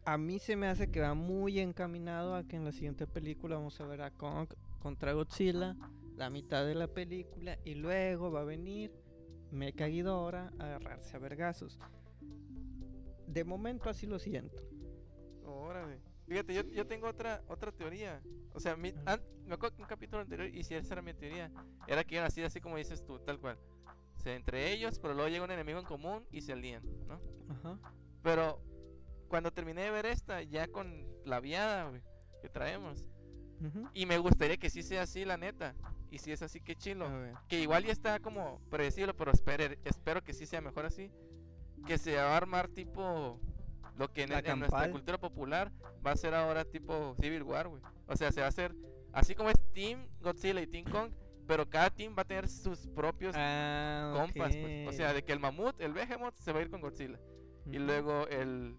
[0.06, 3.56] A mí se me hace que va muy encaminado a que en la siguiente película
[3.56, 5.76] vamos a ver a Kong contra Godzilla,
[6.16, 8.90] la mitad de la película, y luego va a venir
[9.50, 11.78] Mecha Ghidorah a agarrarse a vergazos.
[13.26, 14.62] De momento así lo siento.
[15.44, 16.00] Órale.
[16.30, 18.22] Fíjate, yo, yo tengo otra otra teoría.
[18.54, 21.12] O sea, mi- an- me acuerdo que un capítulo anterior, y si esa era mi
[21.12, 21.50] teoría,
[21.88, 23.58] era que iban así, así como dices tú, tal cual.
[24.16, 27.20] O sea, entre ellos, pero luego llega un enemigo en común y se alían, ¿no?
[27.48, 27.78] Ajá.
[28.22, 28.62] Pero
[29.26, 32.00] cuando terminé de ver esta, ya con la viada güey,
[32.42, 33.08] que traemos,
[33.60, 33.88] ujú.
[33.92, 35.74] y me gustaría que sí sea así, la neta.
[36.12, 37.08] Y si es así, qué chilo.
[37.48, 41.10] Que igual ya está como predecible, pero espere, espero que sí sea mejor así.
[41.86, 43.40] Que se va a armar tipo
[43.96, 45.72] lo que en, nuestra cultura popular
[46.04, 47.82] va a ser ahora tipo Civil War, güey.
[48.06, 48.74] O sea, se va a hacer
[49.12, 51.12] así como es Team Godzilla y Team Kong,
[51.46, 54.88] pero cada team va a tener sus propios Ah, compas, pues.
[54.88, 57.18] O sea, de que el mamut, el Behemoth se va a ir con Godzilla.
[57.66, 58.76] Y luego el,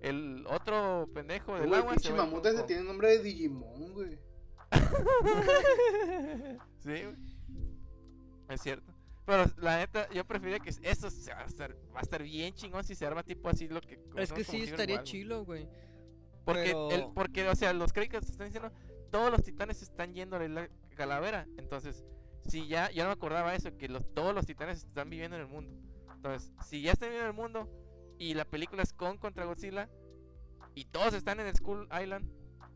[0.00, 4.18] el otro pendejo del agua ir mamut ese tiene nombre de Digimon, güey.
[6.78, 7.16] Sí, güey.
[8.48, 8.91] Es cierto.
[9.24, 12.54] Pero la neta, yo preferiría que eso se va a estar, va a estar bien
[12.54, 15.68] chingón si se arma tipo así lo que es que sí estaría chilo, güey.
[16.44, 18.72] Porque, el, porque, o sea, los créditos están diciendo,
[19.10, 21.46] todos los titanes están yendo a la Calavera.
[21.56, 22.04] Entonces,
[22.48, 25.42] si ya, ya no me acordaba eso, que los, todos los titanes están viviendo en
[25.42, 25.72] el mundo.
[26.14, 27.68] Entonces, si ya están viviendo en el mundo
[28.18, 29.88] y la película es Kong contra Godzilla
[30.74, 32.28] y todos están en el Skull Island,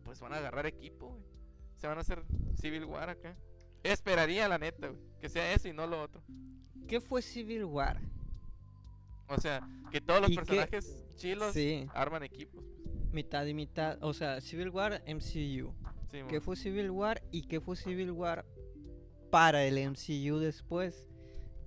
[0.05, 1.25] pues van a agarrar equipo, güey.
[1.77, 3.37] Se van a hacer Civil War acá.
[3.93, 6.23] Esperaría, la neta, güey, que sea eso y no lo otro.
[6.89, 8.01] ¿Qué fue Civil War?
[9.29, 12.65] O sea, que todos los personajes chilos Sí, arman equipos.
[13.11, 13.99] mitad y mitad.
[14.03, 15.73] O sea, Civil War MCU.
[16.11, 18.45] Sí, ¿Qué fue Civil War y qué fue Civil War
[19.31, 21.09] para el MCU después?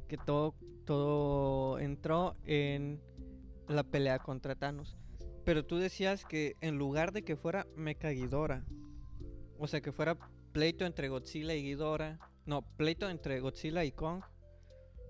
[0.08, 0.55] Que todo,
[0.86, 3.01] todo entró en
[3.67, 4.97] la pelea contra Thanos.
[5.43, 8.63] Pero tú decías que en lugar de que fuera Mecha Ghidorah,
[9.58, 10.17] o sea, que fuera
[10.51, 14.23] pleito entre Godzilla y Ghidorah, no, pleito entre Godzilla y Kong,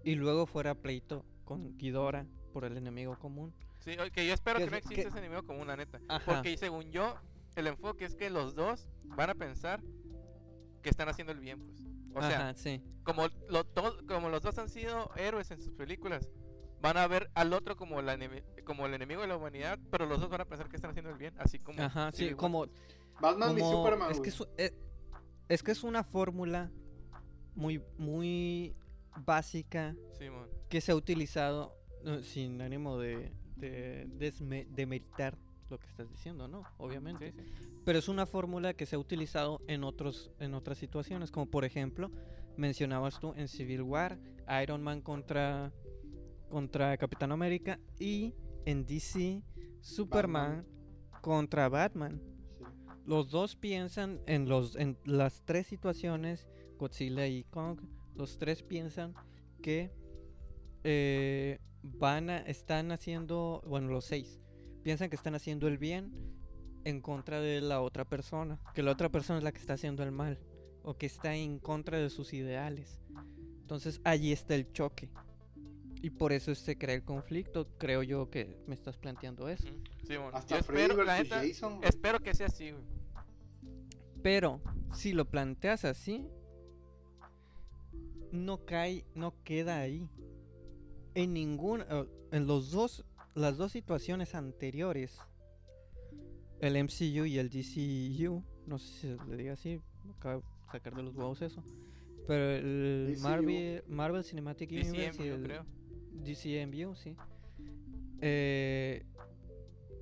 [0.03, 3.53] y luego fuera pleito con Ghidorah por el enemigo común.
[3.79, 5.99] Sí, ok, yo espero ¿Qué que no exista qué- ese enemigo común, la neta.
[6.07, 6.23] Ajá.
[6.25, 7.15] Porque según yo,
[7.55, 9.81] el enfoque es que los dos van a pensar
[10.81, 11.81] que están haciendo el bien, pues.
[12.15, 12.81] O sea, Ajá, sí.
[13.03, 16.27] como, lo, to- como los dos han sido héroes en sus películas,
[16.81, 18.17] van a ver al otro como, la
[18.65, 21.11] como el enemigo de la humanidad, pero los dos van a pensar que están haciendo
[21.11, 21.81] el bien, así como...
[21.81, 22.65] Ajá, sí, como
[23.21, 24.71] Batman y como- Superman, es que es, u- eh,
[25.49, 26.71] es que es una fórmula
[27.55, 28.75] muy muy
[29.25, 30.25] básica Sí,
[30.69, 31.75] que se ha utilizado
[32.21, 35.37] sin ánimo de, de demeritar
[35.69, 36.63] lo que estás diciendo, ¿no?
[36.77, 37.31] Obviamente.
[37.31, 37.65] Sí, sí.
[37.85, 41.65] Pero es una fórmula que se ha utilizado en otros en otras situaciones, como por
[41.65, 42.11] ejemplo,
[42.57, 44.19] mencionabas tú en Civil War,
[44.63, 45.71] Iron Man contra
[46.49, 48.33] contra Capitán América y
[48.65, 49.43] en DC
[49.81, 50.65] Superman
[51.21, 52.21] contra Batman.
[53.09, 57.79] Los dos piensan en los en las tres situaciones, Godzilla y Kong,
[58.13, 59.15] los tres piensan
[59.63, 59.91] que
[60.83, 64.39] eh, van a están haciendo, bueno, los seis
[64.83, 66.13] piensan que están haciendo el bien
[66.83, 70.03] en contra de la otra persona, que la otra persona es la que está haciendo
[70.03, 70.37] el mal
[70.83, 73.01] o que está en contra de sus ideales.
[73.61, 75.09] Entonces allí está el choque.
[76.03, 79.67] Y por eso se crea el conflicto, creo yo que me estás planteando eso.
[80.07, 81.75] Sí, bueno, Hasta yo Freddy espero, la versus neta, Jason.
[81.77, 81.89] güey.
[81.89, 82.98] espero que sea así, güey.
[84.21, 84.61] Pero
[84.93, 86.27] si lo planteas así,
[88.31, 90.07] no cae, no queda ahí.
[91.15, 93.05] En ningún, eh, en los dos,
[93.35, 95.17] las dos situaciones anteriores,
[96.59, 99.81] el MCU y el DCU, no sé si se le diga así,
[100.17, 101.63] acabo de sacar de los huevos eso,
[102.27, 103.17] pero el.
[103.21, 105.65] Marvel, Marvel Cinematic Universe DCM, y el creo.
[106.13, 107.15] DCMU, sí.
[108.21, 109.03] Eh,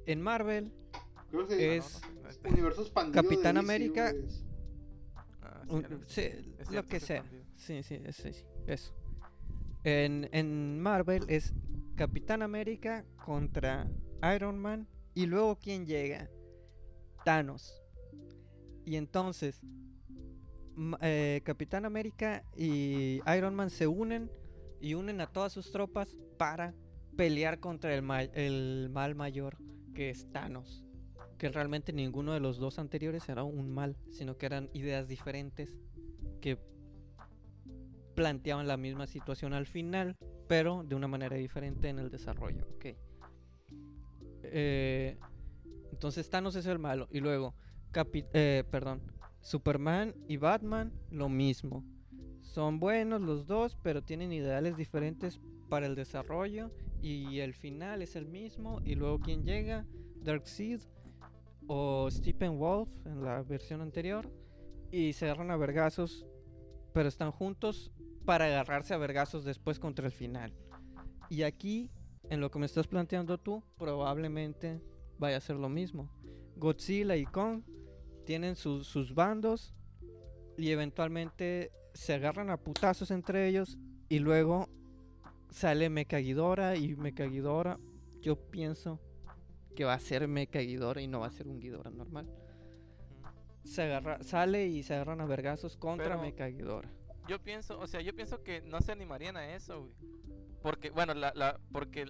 [0.08, 0.72] en Marvel
[1.52, 2.02] es-
[2.44, 4.14] Universo expandido Capitán América-
[5.42, 6.24] ah, Un- sí,
[6.72, 7.18] lo que sea.
[7.18, 7.46] expandido.
[7.56, 8.94] Sí, sí, es- sí, sí, eso.
[9.84, 11.54] En, en Marvel es
[11.96, 13.90] Capitán América contra
[14.36, 14.88] Iron Man.
[15.14, 16.30] Y luego, ¿quién llega?
[17.26, 17.82] Thanos.
[18.86, 19.62] Y entonces,
[21.02, 24.30] eh, Capitán América y Iron Man se unen
[24.80, 26.74] y unen a todas sus tropas para
[27.16, 29.58] pelear contra el, ma- el mal mayor,
[29.96, 30.84] que es Thanos.
[31.38, 35.78] Que realmente ninguno de los dos anteriores era un mal, sino que eran ideas diferentes
[36.42, 36.58] que
[38.16, 42.66] planteaban la misma situación al final, pero de una manera diferente en el desarrollo.
[44.44, 45.18] Eh,
[45.92, 47.08] entonces Thanos es el malo.
[47.12, 47.54] Y luego,
[48.34, 49.02] eh, perdón,
[49.42, 51.84] Superman y Batman, lo mismo.
[52.42, 56.72] Son buenos los dos, pero tienen ideales diferentes para el desarrollo.
[57.02, 58.82] Y el final es el mismo.
[58.84, 59.86] Y luego, ¿quién llega?
[60.24, 60.82] Darkseid
[61.68, 64.32] o Stephen Wolf en la versión anterior.
[64.92, 66.26] Y se agarran a vergazos,
[66.94, 67.92] pero están juntos
[68.26, 70.54] para agarrarse a vergazos después contra el final.
[71.30, 71.92] Y aquí,
[72.30, 74.82] en lo que me estás planteando tú, probablemente
[75.20, 76.10] vaya a ser lo mismo.
[76.56, 77.64] Godzilla y Kong
[78.26, 79.74] tienen sus- bandos
[80.58, 83.78] y eventualmente se agarran a putazos entre ellos
[84.10, 84.68] y luego
[85.50, 87.80] sale Mecha Ghidorah y Mecha Ghidorah
[88.22, 89.00] yo pienso
[89.78, 92.28] que va a ser Mecha Ghidorah y no va a ser un Ghidorah normal.
[93.64, 96.90] Se agarra, sale y se agarran a vergazos contra Pero- Mecha Ghidorah.
[97.28, 99.94] Yo pienso, o sea, yo pienso que no se animarían a eso, güey.
[100.64, 102.06] Porque, bueno, la, la, porque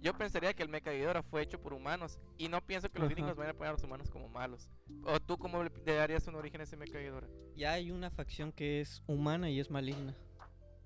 [0.00, 3.06] yo pensaría que el Mecha Ghidorah fue hecho por humanos y no pienso que los
[3.06, 3.14] Ajá.
[3.14, 4.68] gringos vayan a poner a los humanos como malos.
[5.04, 7.28] ¿O tú cómo le darías un origen a ese Mecha Ghidorah?
[7.54, 10.16] Ya hay una facción que es humana y es maligna.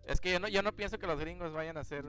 [0.07, 2.05] Es que yo no, yo no pienso que los gringos vayan a hacer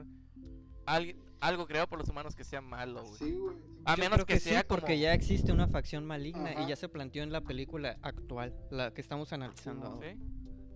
[0.84, 3.18] alguien- algo creado por los humanos que sea malo, güey.
[3.18, 3.56] Sí, güey.
[3.84, 4.98] A Yo menos creo que, sí, sea porque como...
[5.02, 9.00] ya existe una facción maligna y ya se planteó en la película actual, la que
[9.00, 10.00] estamos analizando.
[10.02, 10.18] ¿Sí?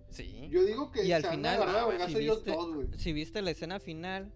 [0.09, 0.47] Sí.
[0.49, 2.87] Yo digo que Y al final, a si viste- dos, güey.
[2.97, 4.33] Si viste la escena final,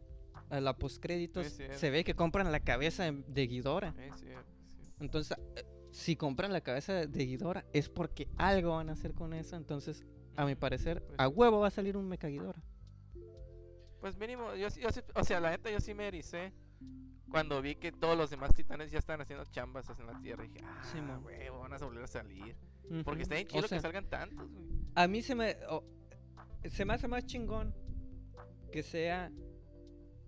[0.50, 3.24] a la postcréditos, se ve que compran la cabeza de-
[4.18, 4.28] sí.
[5.00, 9.34] Entonces, eh, si compran la cabeza de Ghidorah es porque algo van a hacer con
[9.34, 9.56] eso.
[9.56, 12.62] Entonces, a mi parecer, Pues a huevo va a salir un Mecha Ghidorah.
[14.06, 16.54] Pues mínimo, yo, sí- yo sí- o sea, la neta yo sí me ericé
[17.32, 20.46] cuando vi que todos los demás titanes ya estaban haciendo chambas en la tierra.
[20.46, 21.24] Y dije, ah, Simón.
[21.24, 22.56] güey, van a volver a salir.
[23.04, 24.64] Porque está bien O chido sea, que salgan tantos, güey.
[24.94, 25.58] A mí se me.
[26.70, 27.74] se me hace más chingón
[28.72, 29.32] que sea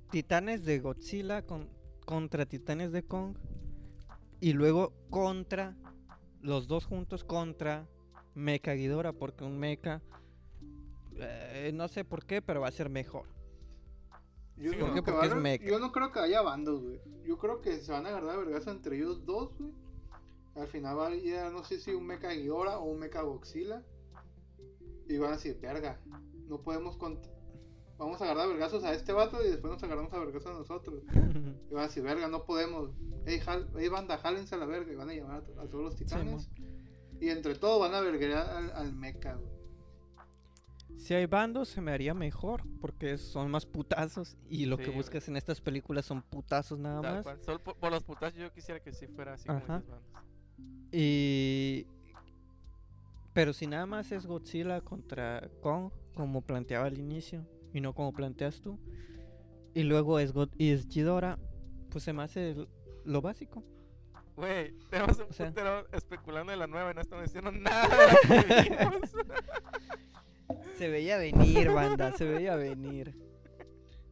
[0.10, 1.70] titanes de Godzilla con,
[2.04, 3.38] contra titanes de Kong.
[4.42, 5.78] Y luego contra.
[6.42, 7.88] Los dos juntos contra
[8.34, 9.14] Mecha Ghidorah.
[9.14, 10.02] Porque un Mecha.
[11.20, 13.37] eh, no sé por qué, pero va a ser mejor.
[15.68, 17.00] Yo, no creo que haya bandos, güey.
[17.26, 19.72] Yo creo que se van a agarrar a vergazo entre ellos dos, güey.
[20.56, 23.84] Al final va a ir, no sé si un mecha Ghidorah o un mecha Godzilla.
[25.08, 26.00] Y van a decir, verga,
[26.48, 27.30] no podemos cont-
[27.98, 30.60] Vamos a agarrar a vergazos a este vato y después nos agarramos a vergazos a
[30.60, 31.04] nosotros.
[31.70, 32.92] Y van a decir, verga, no podemos.
[33.26, 34.92] Ey, jal, ey banda, jálense a la verga.
[34.92, 36.50] Y van a llamar a todos los titanes.
[37.20, 39.52] y entre todos van a verguear al, al mecha, güey.
[40.98, 42.64] Si hay bandos, se me haría mejor.
[42.82, 44.36] Porque son más putazos.
[44.50, 44.98] Y lo Sí, que güey.
[44.98, 47.24] buscas en estas películas son putazos nada Tal más.
[47.24, 47.40] cual.
[47.44, 49.84] Solo por, por los putazos yo quisiera que sí fuera así Ajá.
[50.92, 51.86] Y.
[53.34, 58.12] Pero si nada más es Godzilla contra Kong, como planteaba al inicio, y no como
[58.12, 58.80] planteas tú,
[59.76, 61.38] y luego es, God y es Ghidorah,
[61.92, 62.68] pues se me hace el-
[63.06, 63.64] lo básico.
[64.36, 65.54] Güey, tenemos un O sea-
[65.94, 69.08] especulando de la nueva y no estamos diciendo nada de lo que.
[70.78, 73.16] Se veía venir, banda, se veía venir.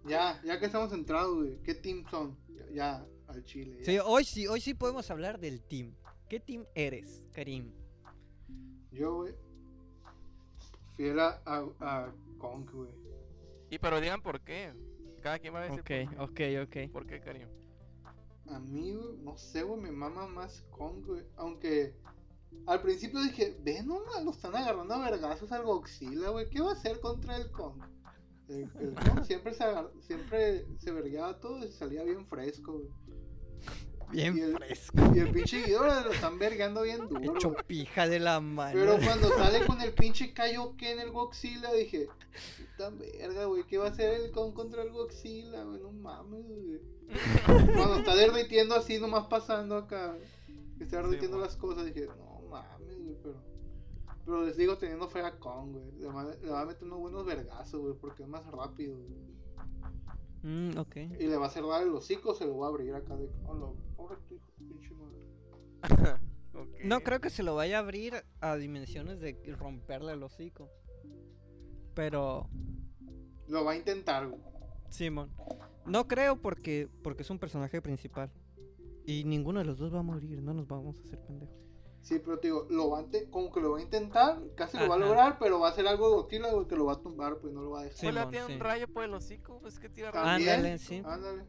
[0.05, 1.57] Ya, ya que estamos centrados, güey.
[1.63, 2.37] ¿Qué team son?
[2.47, 3.77] Ya, ya, al chile.
[3.79, 3.85] ya.
[3.85, 5.95] Sí, hoy sí, hoy sí podemos hablar del team.
[6.29, 7.71] ¿Qué team eres, Karim?
[8.91, 9.33] Yo, güey.
[10.95, 12.91] Fiel a, a, a Kong, güey.
[13.69, 14.73] Y pero digan por qué.
[15.21, 15.87] Cada quien va a decir Ok,
[16.19, 16.59] por qué.
[16.63, 16.91] ok, ok.
[16.91, 17.49] ¿Por qué, cariño?
[18.47, 21.23] A mí, güey, no sé, güey, me mama más Kong, güey.
[21.35, 21.95] Aunque
[22.67, 26.49] al principio dije, ve nomás, lo están agarrando a vergazos al Godzilla, güey.
[26.49, 27.81] ¿Qué va a hacer contra el Kong?
[28.49, 32.89] El, el Kong siempre se, agar- siempre se vergueaba todo y salía bien fresco, güey.
[34.11, 34.97] Bien Y el- fresco.
[35.15, 37.63] Y el pinche Ghidorah lo están vergueando bien duro, Hecho güey.
[37.65, 38.73] pija de la mano.
[38.79, 42.07] Pero cuando sale con el pinche Kaioken el Godzilla, dije,
[42.77, 45.81] puta verga, güey, ¿qué va a hacer el Kong contra el Godzilla, güey?
[45.81, 46.79] No mames, güey.
[47.75, 50.15] Cuando está derritiendo así, nomás pasando acá,
[50.77, 53.55] que está derritiendo las cosas, dije, no mames, güey, pero.
[54.25, 55.91] Pero les digo, teniendo fe a Kong, güey.
[55.99, 59.35] Le va, le va a meter unos buenos vergazos, güey, porque es más rápido, güey.
[60.43, 60.95] Mm, ok.
[61.19, 63.29] Y le va a cerrar el hocico, se lo va a abrir acá de.
[63.45, 66.19] Hola, ahora tu hijo, de pinche madre.
[66.55, 66.69] Ok.
[66.85, 70.69] No creo que se lo vaya a abrir a dimensiones de romperle el hocico.
[71.93, 72.47] Pero,
[73.49, 74.39] Lo va a intentar, güey.
[74.89, 75.29] Simón,
[75.85, 78.31] no creo porque porque es un personaje principal.
[79.05, 81.57] Y ninguno de los dos va a morir, no nos vamos a hacer pendejos.
[82.05, 84.87] Sí, pero te digo, lo va a como que lo va a intentar, casi lo
[84.87, 87.01] va a lograr, pero va a hacer algo de Godzilla, güey, que lo va a
[87.01, 87.99] tumbar, pues no lo va a dejar.
[87.99, 88.53] Pues le tiene sí.
[88.53, 90.53] un rayo por el hocico, pues que tira También, rayo.
[90.53, 91.01] Ándale, sí.
[91.03, 91.45] Ándale.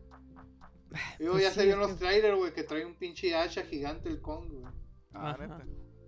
[1.19, 3.37] Digo, Pues ya sí, se vio en los que- trailers, güey, que trae un pinche
[3.37, 4.65] hacha gigante el Kong, güey.
[5.13, 5.59] Ah, neta.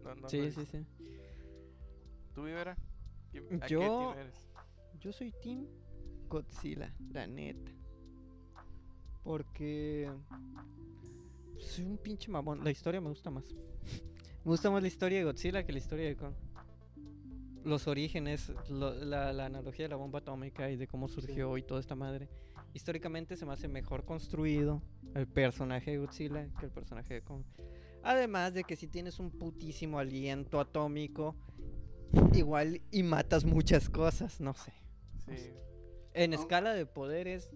[0.02, 0.50] No, no, Sí, no.
[0.50, 0.87] sí, sí.
[2.34, 2.74] ¿Tú, Vivera?
[3.30, 4.46] ¿Qué- ¿A qué Yo- team eres?
[4.98, 5.66] Yo soy Team
[6.26, 7.70] Godzilla, la neta.
[9.22, 10.11] Porque
[11.58, 12.64] soy un pinche mamón.
[12.64, 13.44] La historia me gusta más.
[14.48, 16.32] me gusta más la historia de Godzilla que la historia de Kong.
[17.64, 21.62] Los orígenes, lo- la, la analogía de la bomba atómica y de cómo surgió y
[21.62, 22.30] toda esta madre.
[22.72, 24.80] Históricamente se me hace mejor construido
[25.14, 27.42] el personaje de Godzilla que el personaje de Kong.
[28.02, 31.37] Además de que si tienes un putísimo aliento atómico,
[32.32, 34.72] igual y matas muchas cosas, no sé.
[35.26, 35.50] Sí.
[36.14, 37.50] En escala de poderes,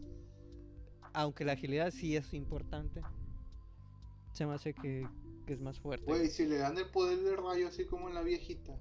[1.14, 3.00] aunque la agilidad sí es importante,
[4.32, 5.08] se me hace que,
[5.46, 6.04] que es más fuerte.
[6.06, 8.72] Güey, si le dan el poder del rayo así como en la viejita.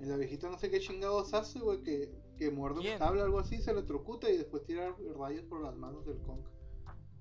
[0.00, 2.92] En la viejita no sé qué chingados hace, güey, que, que muerde ¿Quién?
[2.94, 6.18] un cable o algo así, se electrocuta y después tira rayos por las manos del
[6.18, 6.40] Kong.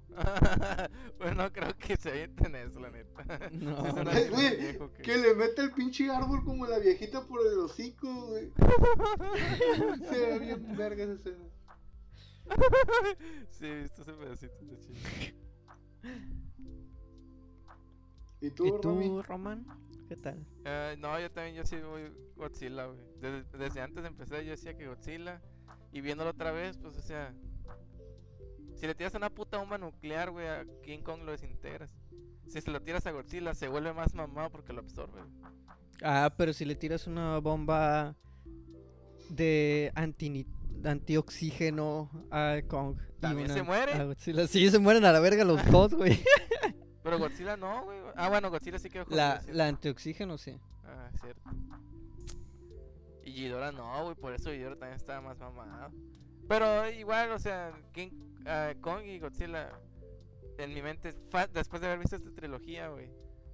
[1.18, 3.50] pues no creo que se avienten eso, la neta.
[3.52, 3.76] No,
[4.32, 8.28] Güey, viejo que- Que le mete el pinche árbol como la viejita por el hocico,
[8.28, 8.52] güey.
[10.10, 11.46] Se ve bien verga esa escena.
[13.50, 15.36] sí, he visto ese pedacito de chido.
[18.46, 19.66] ¿Y tú, ¿Y tú, Román?
[20.08, 20.46] ¿Qué tal?
[20.66, 23.00] Eh, no, yo también, yo sí voy Godzilla, güey.
[23.20, 25.42] Desde, desde antes de empezar yo decía que Godzilla.
[25.92, 27.34] Y viéndolo otra vez, pues, o sea...
[28.76, 31.90] Si le tiras una puta bomba nuclear, güey, a King Kong lo desintegras.
[32.48, 35.22] Si se lo tiras a Godzilla, se vuelve más mamado porque lo absorbe.
[36.04, 38.16] Ah, pero si le tiras una bomba
[39.30, 40.46] de anti
[40.84, 42.98] antioxígeno a Kong.
[43.20, 44.04] ¿También una se muere?
[44.04, 46.20] Godzilla, Sí, se mueren a la verga los dos, güey.
[47.06, 48.00] Pero Godzilla no, güey.
[48.16, 49.58] Ah, bueno, Godzilla sí quedó La, jodido, sí.
[49.58, 50.60] la antioxígeno, sí.
[50.84, 51.50] Ah, cierto.
[53.24, 55.92] Y Ghidorah no, güey, por eso Ghidorah también estaba más mamado.
[56.48, 58.10] Pero igual, o sea, King,
[58.48, 59.70] ah, Kong y Godzilla,
[60.58, 61.14] en mi mente,
[61.54, 63.12] después de haber visto esta trilogía, güey,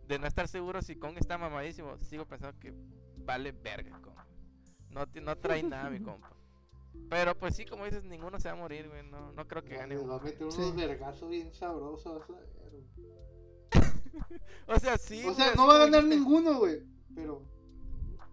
[0.08, 2.74] de no estar seguro si Kong está mamadísimo, sigo pensando que
[3.18, 4.16] vale verga Kong.
[4.92, 6.32] No, no trae nada, mi compa.
[7.10, 9.04] Pero pues sí, como dices, ninguno se va a morir, güey.
[9.10, 10.72] No, no creo que gane va a meter unos Sí.
[10.76, 12.24] vergazos bien sabrosos.
[14.68, 15.24] O sea, sí.
[15.26, 16.18] o sea, no va a ganar dijiste.
[16.18, 16.80] ninguno, güey.
[17.14, 17.44] Pero.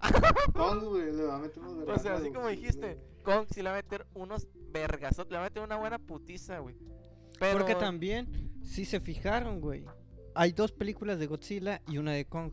[0.54, 2.02] Kong, güey, le va a meter unos O vergazos.
[2.02, 5.48] sea, así como dijiste, Kong sí le va a meter unos vergazos, le va a
[5.48, 6.76] meter una buena putiza, güey.
[7.40, 8.28] Pero Porque también,
[8.62, 9.84] si se fijaron, güey,
[10.34, 12.52] hay dos películas de Godzilla y una de Kong.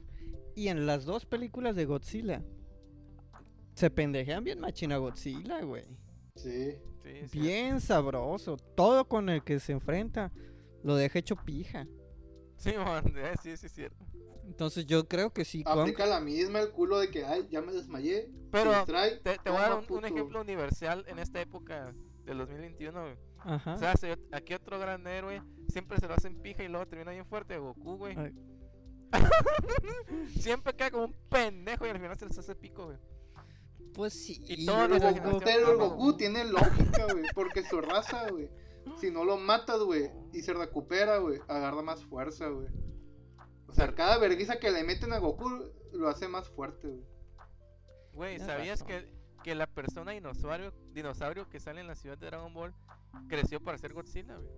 [0.55, 2.43] Y en las dos películas de Godzilla
[3.76, 5.84] se pendejean bien machina Godzilla, güey.
[6.36, 6.71] Sí.
[7.03, 7.39] Sí, sí.
[7.39, 8.57] Bien sabroso.
[8.57, 10.32] Todo con el que se enfrenta
[10.84, 11.88] lo deja hecho pija.
[12.58, 14.06] Sí, man, eh, sí, sí, es cierto.
[14.45, 15.80] Entonces yo creo que sí, Kong.
[15.80, 18.30] Aplica la misma el culo de que, ay, ya me desmayé.
[18.51, 21.93] Pero distrae, te, te voy a dar un, ejemplo universal en esta época
[22.26, 23.18] del 2021, güey.
[23.39, 23.76] Ajá.
[23.76, 27.12] O sea, si aquí otro gran héroe siempre se lo hacen pija y luego termina
[27.12, 28.16] bien fuerte, Goku, güey.
[30.39, 32.97] Siempre queda como un pendejo y al final se les hace pico, güey.
[33.93, 34.41] Pues sí.
[34.47, 36.18] Y todo Pero pero Goku Goku.
[36.18, 37.24] tiene lógica, güey.
[37.34, 38.49] Porque su raza, güey.
[38.99, 42.67] Si no lo matas, güey, y se recupera, güey, agarra más fuerza, güey.
[43.75, 45.49] sea, cada vergüenza que le meten a Goku
[45.93, 47.03] lo hace más fuerte, güey.
[48.13, 49.09] Güey, ¿sabías que,
[49.43, 52.73] que la persona dinosaurio, dinosaurio que sale en la ciudad de Dragon Ball
[53.27, 54.53] creció para ser Godzilla, güey?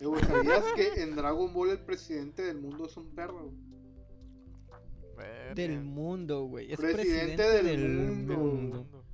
[0.00, 3.44] Eh, güey, ¿Sabías que en Dragon Ball el presidente del mundo es un perro?
[3.44, 3.68] güey?
[5.54, 6.70] Del mundo, güey.
[6.70, 8.36] Es Presidente presidente, del del, mundo.
[8.36, 9.04] mundo.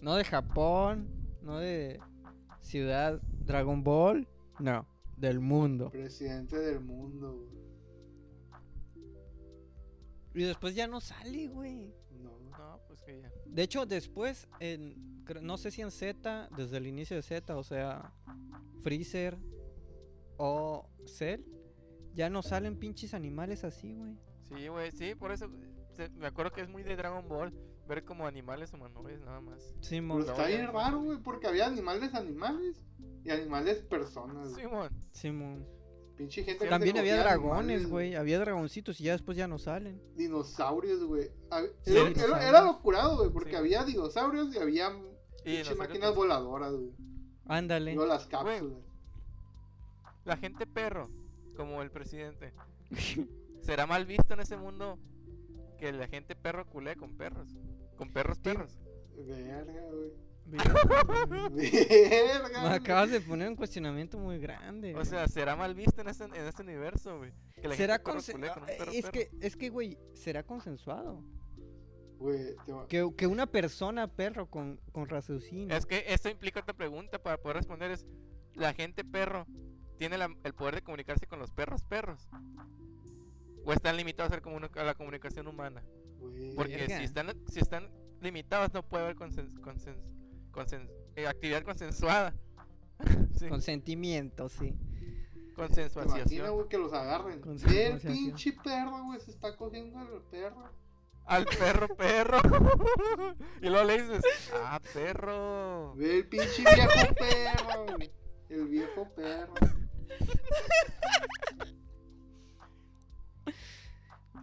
[0.00, 1.08] No de Japón,
[1.46, 2.00] no de
[2.60, 4.28] ciudad Dragon Ball,
[4.58, 4.84] no,
[5.16, 5.90] del mundo.
[5.90, 7.66] Presidente del mundo, güey.
[10.34, 11.94] Y después ya no sale, güey.
[12.20, 12.38] No.
[12.58, 13.32] No, pues que ya.
[13.46, 17.62] De hecho, después, en, no sé si en Z, desde el inicio de Z, o
[17.62, 18.12] sea,
[18.82, 19.38] Freezer
[20.36, 21.42] o Cell,
[22.14, 24.18] ya no salen pinches animales así, güey.
[24.42, 25.48] Sí, güey, sí, por eso
[26.18, 27.54] me acuerdo que es muy de Dragon Ball
[27.86, 29.74] ver como animales humanoides nada más.
[29.80, 30.72] Simón, Pero está no, bien no.
[30.72, 32.84] raro, güey, porque había animales animales
[33.24, 34.52] y animales personas.
[34.54, 34.88] Simón.
[35.12, 35.66] Simón.
[36.16, 38.14] Pinche gente se También había dragones, güey.
[38.14, 40.00] Había dragoncitos y ya después ya no salen.
[40.16, 41.24] Dinosaurios, güey.
[41.24, 42.40] Sí, Era, era- dinosaurios.
[42.48, 43.56] era lo curado, güey, porque Sí.
[43.56, 44.90] había dinosaurios y había
[45.44, 46.90] Y pinche máquinas pues, voladoras, güey.
[47.46, 47.94] Ándale.
[47.94, 48.62] Luego las cápsulas.
[50.24, 51.08] La gente perro,
[51.54, 52.52] como el presidente,
[53.60, 54.98] será mal visto en ese mundo
[55.78, 57.54] que la gente perro culé con perros.
[57.96, 58.78] Con perros perros.
[59.16, 60.10] Verga, güey.
[60.46, 62.60] Me Verga.
[62.62, 62.72] güey.
[62.72, 64.94] acabas de poner un cuestionamiento muy grande.
[64.94, 67.32] O sea, será mal visto en ese, en ese universo, güey.
[67.60, 69.12] Que la será gente perro consen- culé con un perro es perro.
[69.12, 71.22] que es que güey, será consensuado.
[72.18, 75.74] Güey, te va- Que, que una persona perro con, con raciocinio.
[75.76, 78.06] Es que esto implica otra pregunta para poder responder es,
[78.54, 79.46] ¿la gente perro
[79.98, 82.28] tiene la- el poder de comunicarse con los perros perros?
[83.64, 85.82] ¿O están limitados a, ser a la comunicación humana?
[86.30, 86.54] Güey.
[86.54, 90.00] Porque si están, si están limitados no puede haber consen- consen-
[90.52, 92.34] consen- eh, actividad consensuada.
[93.38, 94.74] sí, Consentimiento, sí.
[94.74, 96.18] ¿Te consensuación.
[96.18, 97.40] imaginas, güey, que los agarren?
[97.68, 100.70] El pinche perro, güey, se está cogiendo al perro.
[101.24, 102.38] Al perro, perro.
[103.62, 104.22] y luego le dices,
[104.54, 105.94] ah, perro.
[105.96, 108.12] Ve el pinche viejo perro, güey.
[108.48, 109.54] El viejo perro.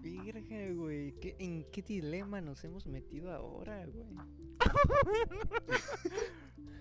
[0.04, 1.14] Virgen, güey.
[1.20, 4.06] ¿qué- ¿En qué dilema nos hemos metido ahora, güey?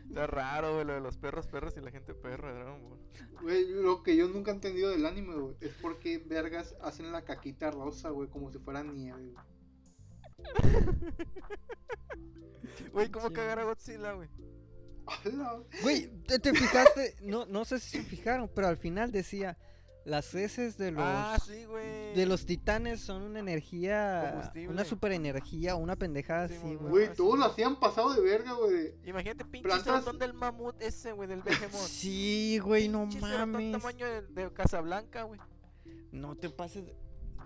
[0.08, 2.98] Está raro, güey, lo de los perros, perros y la gente perro de Dragon Ball.
[3.42, 7.10] Güey, lo que yo nunca he entendido del anime, güey, es por qué vergas hacen
[7.12, 9.44] la caquita rosa, güey, como si fuera nieve, güey.
[12.92, 13.34] Güey, ¿cómo Sí.
[13.34, 14.28] cagar a Godzilla, güey?
[15.82, 17.16] Güey, ¿te, te fijaste?
[17.22, 19.56] No, no sé si se fijaron, pero al final decía,
[20.04, 21.02] las heces de los...
[21.04, 22.14] Ah, sí, güey.
[22.14, 26.90] De los titanes son una energía, una super energía, una pendejada Sí, así, güey.
[26.90, 28.94] Güey, todos lo hacían pasado de verga, güey.
[29.04, 31.70] Imagínate pinche Plantas- del mamut ese, güey, del Behemoth.
[31.88, 33.72] Sí, güey, no Pinche mames.
[33.72, 35.40] tamaño de, de Casablanca, güey.
[36.10, 36.84] No te pases.
[36.86, 36.96] de-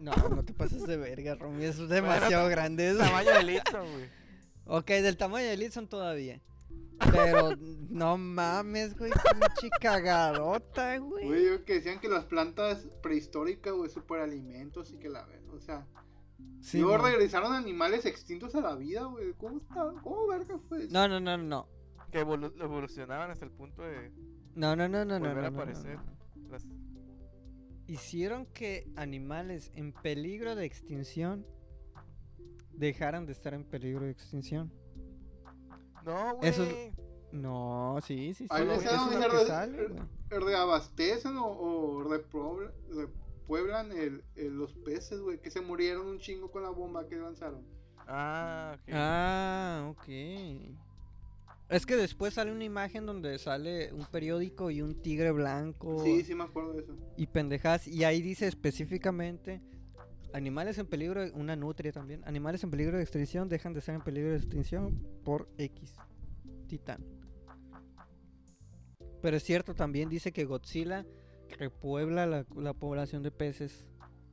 [0.00, 1.64] No, no te pases de verga, Romy.
[1.64, 2.90] Es demasiado grande.
[2.90, 2.98] eso.
[2.98, 4.08] Tamaño de Litson, güey.
[4.68, 6.40] Ok, del tamaño de Lidson todavía.
[7.12, 7.50] Pero
[7.90, 9.10] no mames, güey.
[9.12, 11.26] Pinche cagadota, güey.
[11.26, 15.86] Güey, que decían que las plantas prehistóricas, güey, superalimentos y que la verga, o sea.
[16.60, 19.32] Sí, luego regresaron animales extintos a la vida, güey.
[19.34, 19.92] ¿Cómo está?
[20.02, 20.92] ¿Cómo verga fue eso?
[20.92, 21.68] No, no, no, no.
[22.10, 24.10] Que evolu- evolucionaban hasta el punto de
[24.54, 25.28] No, no, no, no, no.
[25.28, 25.96] volver no, a no, no, aparecer.
[25.96, 26.48] no.
[26.50, 26.66] Las-
[27.88, 31.46] Hicieron que animales en peligro de extinción
[32.72, 34.72] dejaran de estar en peligro de extinción.
[36.06, 36.48] No, güey.
[36.48, 36.92] Eso es-
[37.32, 38.46] No, sí, sí, sí.
[38.50, 38.66] Ahí
[39.46, 40.00] sale, güey.
[40.30, 46.50] reabastecen o, o repueblan, repueblan el, el- los peces, güey, que se murieron un chingo
[46.50, 47.62] con la bomba que lanzaron.
[48.08, 48.88] Ah, ok.
[48.92, 50.08] Ah, ok.
[51.68, 56.22] Es que después sale una imagen donde sale un periódico y un tigre blanco Sí,
[56.22, 56.94] sí me acuerdo de eso.
[57.16, 57.88] y pendejas.
[57.88, 59.60] Y ahí dice específicamente,
[60.36, 63.94] animales en peligro, de- una nutria también, animales en peligro de extinción dejan de ser
[63.94, 65.96] en peligro de extinción por X,
[66.68, 67.02] titán.
[69.22, 71.06] Pero es cierto, también dice que Godzilla
[71.58, 73.86] repuebla la, la población de peces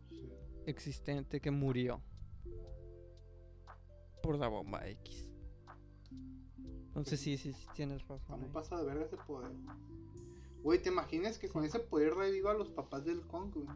[0.09, 0.29] Sí.
[0.65, 2.01] existente que murió
[4.21, 5.29] por la bomba X.
[6.87, 8.27] Entonces sí, sí, sí tienes razón.
[8.41, 9.51] ¿Cómo pasa de verga ese poder?
[10.61, 13.67] Güey, ¿te imaginas que con ese poder reviva a los papás del Kong, güey?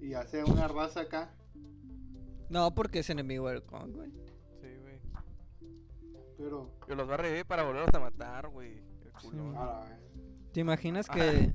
[0.00, 1.34] Y hace una raza acá.
[2.50, 4.10] No, porque es enemigo del Kong, güey.
[4.60, 5.00] Sí, güey.
[6.36, 8.82] Pero, Yo los va a revivir para volverlos a matar, güey.
[9.04, 9.56] El culón.
[9.56, 9.98] a la vez.
[10.52, 11.18] ¿Te imaginas Ajá.
[11.18, 11.54] que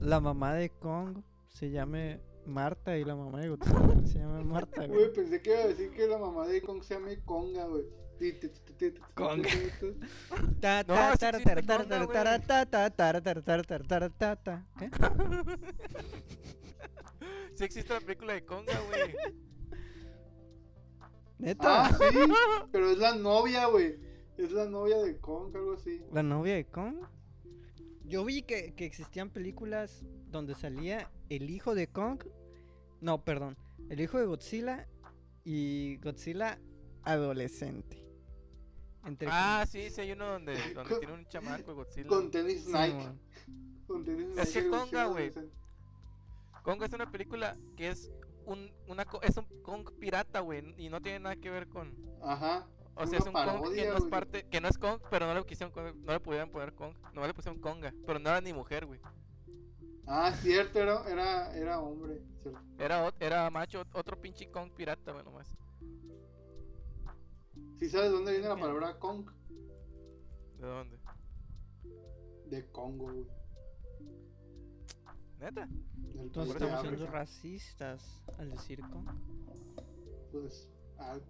[0.00, 4.86] la mamá de Kong se llame Marta y la mamá de Godzilla se llame Marta,
[4.86, 5.12] Güey, güey?
[5.12, 7.84] pensé que iba a decir que la mamá de Kong se llame Conga, güey.
[8.18, 8.38] Sí
[9.14, 9.48] Conga.
[9.48, 9.70] ¿Qué?
[17.54, 19.14] Sí existe la película de Conga, güey.
[21.38, 21.86] ¿Neta?
[21.86, 22.18] Ah, sí,
[22.72, 23.96] pero es la novia, güey.
[24.36, 26.00] Es la novia de Kong, algo así.
[26.12, 26.96] ¿La novia de Kong?
[28.04, 32.22] Yo vi que, que existían películas donde salía el hijo de Kong.
[33.00, 33.56] No, perdón.
[33.88, 34.88] El hijo de Godzilla
[35.44, 36.58] y Godzilla
[37.02, 38.02] adolescente.
[39.04, 42.08] Entre Ah, sí, sí, hay uno donde, donde Con- tiene un chamaco de Godzilla.
[42.08, 43.08] Con tenis Sí, Nike.
[43.86, 45.32] Con tenis Es que Nike, Conga, güey.
[46.62, 48.10] Conga es una película que es
[48.46, 51.94] un, una, es un Kong pirata, güey, y no tiene nada que ver con...
[52.22, 52.66] Ajá.
[52.96, 55.34] O sea, es un Kong que no es parte, que no es Kong, pero no
[55.34, 55.74] le quisieron,
[56.04, 59.00] no le pudieron poner Kong, no le pusieron Conga, pero no era ni mujer, güey.
[60.06, 62.20] Ah, cierto, era, era, era hombre.
[62.42, 62.60] cierto.
[62.78, 65.48] Era, era macho, ot- otro pinche Kong pirata, güey, nomás.
[67.78, 69.28] ¿Sí sabes dónde viene la palabra Kong?
[70.58, 70.98] ¿De dónde?
[72.46, 73.26] De Congo, güey.
[75.44, 75.68] ¿Neta?
[76.16, 78.80] Entonces estamos siendo racistas al decir.
[80.32, 80.68] Pues,
[80.98, 81.26] algo.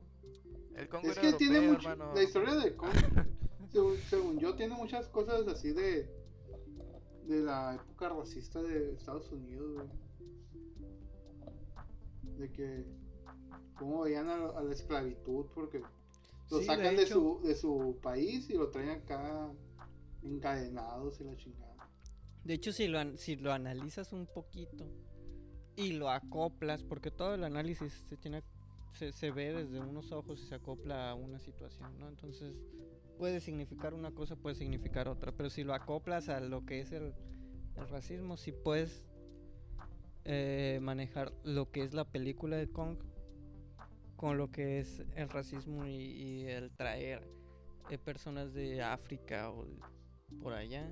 [0.76, 1.90] El Kong Es que tiene europeo, mucho.
[1.90, 2.14] hermano.
[2.14, 2.90] La historia de Kong,
[3.72, 6.08] según, según yo, tiene muchas cosas así de.
[7.26, 9.88] De la época racista de Estados Unidos, güey.
[12.38, 12.84] De que.
[13.78, 15.80] Cómo veían a, la- a la esclavitud, porque
[16.50, 19.50] lo Sí, sacan de, hecho- su, de su país y lo traen acá
[20.22, 21.73] encadenados y la chingada.
[22.44, 24.86] De hecho, si lo, si lo analizas un poquito
[25.76, 28.42] y lo acoplas, porque todo el análisis se, tiene,
[28.92, 32.08] se, se ve desde unos ojos y se acopla a una situación, ¿no?
[32.08, 32.54] Entonces,
[33.18, 36.92] puede significar una cosa, puede significar otra, pero si lo acoplas a lo que es
[36.92, 37.14] el,
[37.76, 39.06] el racismo, sí puedes
[40.24, 42.98] eh, manejar lo que es la película de Kong
[44.16, 47.26] con lo que es el racismo y, y el traer
[47.90, 49.66] eh, personas de África o
[50.40, 50.90] por allá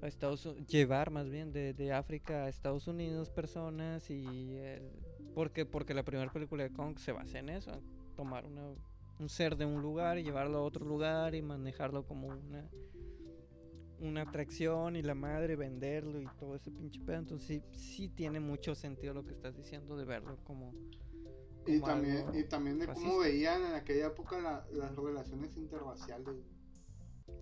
[0.00, 4.90] a Estados llevar más bien de, de África a Estados Unidos personas y el-
[5.34, 8.74] porque porque la primera película de Kong se basa en eso en tomar una,
[9.18, 12.68] un ser de un lugar y llevarlo a otro lugar y manejarlo como una
[14.00, 18.38] una atracción y la madre venderlo y todo ese pinche pedo entonces sí, sí tiene
[18.38, 20.72] mucho sentido lo que estás diciendo de verlo como,
[21.66, 26.36] Y también, y también de cómo veían en aquella época la- las relaciones interraciales.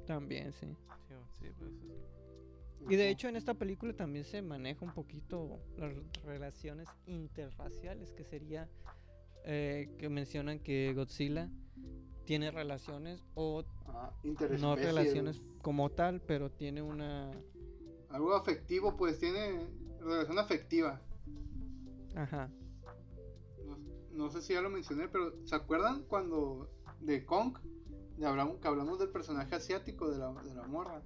[0.06, 0.66] también sí
[1.08, 1.86] Sí, sí, pues, sí.
[2.88, 5.92] Y de hecho en esta película también se maneja un poquito las
[6.24, 8.68] relaciones interraciales, que sería
[9.44, 11.50] eh, que mencionan que Godzilla
[12.24, 13.64] tiene relaciones o
[13.96, 14.12] Ah,
[14.58, 17.30] no relaciones como tal, pero tiene una...
[18.10, 19.66] Algo afectivo, pues tiene
[20.00, 21.00] relación afectiva.
[22.14, 22.50] Ajá.
[23.64, 23.78] No,
[24.12, 26.70] no sé si ya lo mencioné, pero ¿se acuerdan cuando
[27.00, 27.58] de Kong
[28.16, 31.02] de hablamos, que hablamos del personaje asiático de la, de la morra?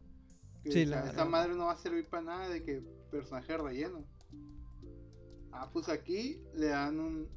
[0.63, 4.05] Que Sí, la- la- madre no va a servir para nada de que personaje relleno.
[5.53, 7.29] Ah, pues aquí le dan un...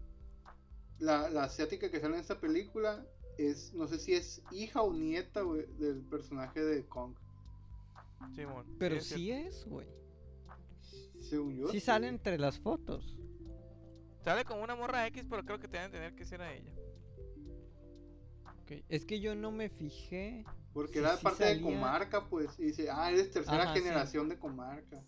[1.00, 3.06] La, la asiática que sale en esta película
[3.38, 7.16] es, no sé si es hija o nieta güey, del personaje de Kong.
[8.36, 9.88] Simón, Pero sí es, güey.
[11.20, 11.68] Según yo.
[11.70, 13.18] Sí sale entre las fotos.
[14.22, 16.54] Sale como una morra X, pero creo que te van a tener que ser a
[16.54, 16.72] ella.
[18.64, 20.46] Ok, Es que yo no me fijé.
[20.74, 22.58] Porque era parte de salía- comarca, pues.
[22.60, 23.82] Y dice, ah, eres tercera Ajá, sí.
[23.82, 25.04] generación de comarca.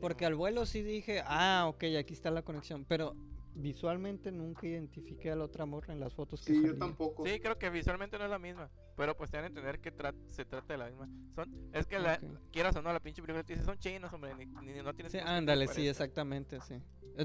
[0.00, 2.84] Porque al vuelo sí dije, ah, ok, aquí está la conexión.
[2.86, 3.14] Pero
[3.54, 7.26] visualmente nunca identifiqué a la otra morra en las fotos que Sí, yo tampoco.
[7.26, 8.70] Sí, creo que visualmente no es la misma.
[8.96, 11.08] Pero pues te van a entender que tra- se trata de la misma.
[11.34, 12.18] Son, es que la,
[12.52, 15.12] quieras o no, la pinche película te dice son chinos, hombre, ni, ni- no tienes
[15.12, 15.90] Sí, ándale, sí, parezcan".
[15.90, 16.74] exactamente, sí.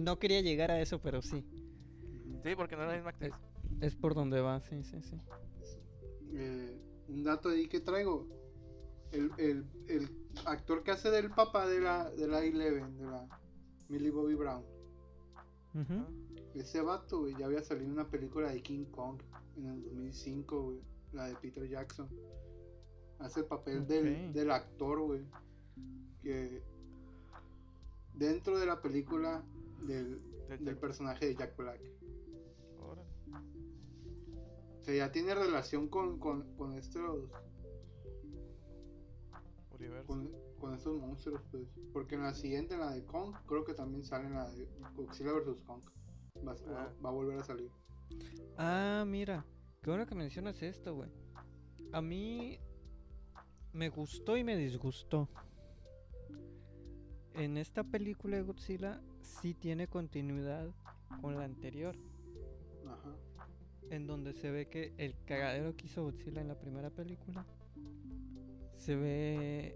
[0.02, 1.46] No quería llegar a eso, pero sí.
[2.43, 3.34] Sí, porque no es la misma actriz.
[3.34, 3.55] Es
[4.01, 5.15] por donde va, sí, sí, sí.
[6.34, 8.28] Eh, un dato ahí que traigo.
[9.11, 10.09] El, el, el
[10.45, 13.28] actor que hace del papá de la, de la Eleven, de la
[13.88, 14.63] Millie Bobby Brown.
[16.53, 19.21] Ese vato, güey, ya había salido en una película de King Kong
[19.57, 20.82] en el 2005, güey.
[21.11, 22.09] La de Peter Jackson.
[23.19, 25.26] Hace el papel del, del actor, güey.
[26.21, 26.63] Que
[28.13, 29.43] dentro de la película
[29.86, 30.21] del,
[30.59, 31.82] Del personaje de Jack Black.
[32.80, 33.09] Órale.
[34.86, 37.27] O sea, ya tiene relación con, con, con estos
[40.05, 41.63] con, con estos monstruos, pues.
[41.91, 44.67] Porque en la siguiente, en la de Kong, creo que también sale en la de
[44.95, 45.57] Godzilla vs.
[45.65, 45.81] Kong.
[46.47, 46.93] Va, va- Ah.
[47.03, 47.71] va a volver a salir.
[48.59, 49.43] Ah, mira,
[49.81, 51.09] qué bueno que mencionas esto, güey.
[51.91, 52.59] A mí
[53.73, 55.27] me gustó y me disgustó.
[57.33, 60.69] En esta película de Godzilla sí tiene continuidad
[61.21, 61.95] con la anterior.
[62.88, 63.15] Ajá.
[63.89, 67.45] En donde se ve que el cagadero que hizo Godzilla en la primera película
[68.77, 69.75] se ve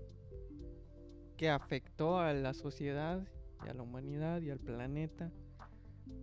[1.38, 3.26] que afectó a la sociedad
[3.66, 5.32] y a la humanidad y al planeta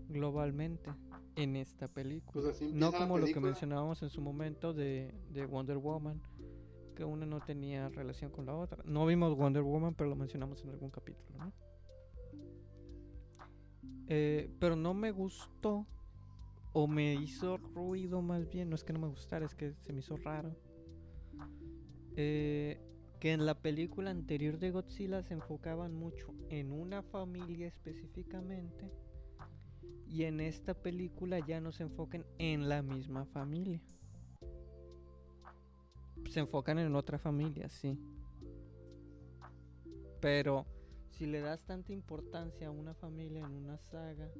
[0.08, 0.90] globalmente
[1.36, 2.50] en esta película.
[2.50, 6.20] Pues No como lo que mencionábamos en su momento de, de Wonder Woman,
[6.94, 8.82] que una no tenía relación con la otra.
[8.84, 11.52] No vimos Wonder Woman, pero lo mencionamos en algún capítulo, ¿no?
[14.08, 15.86] Eh, pero no me gustó,
[16.78, 19.94] o me hizo ruido más bien, no es que no me gustara, es que se
[19.94, 20.54] me hizo raro.
[22.16, 22.78] eh,
[23.18, 28.92] que en la película anterior de Godzilla se enfocaban mucho en una familia específicamente
[30.06, 33.80] y en esta película ya no se enfocan en la misma familia.
[36.28, 37.98] Se enfocan en otra familia, sí.
[40.20, 40.66] Pero
[41.08, 44.30] si le das tanta importancia a una familia en una saga,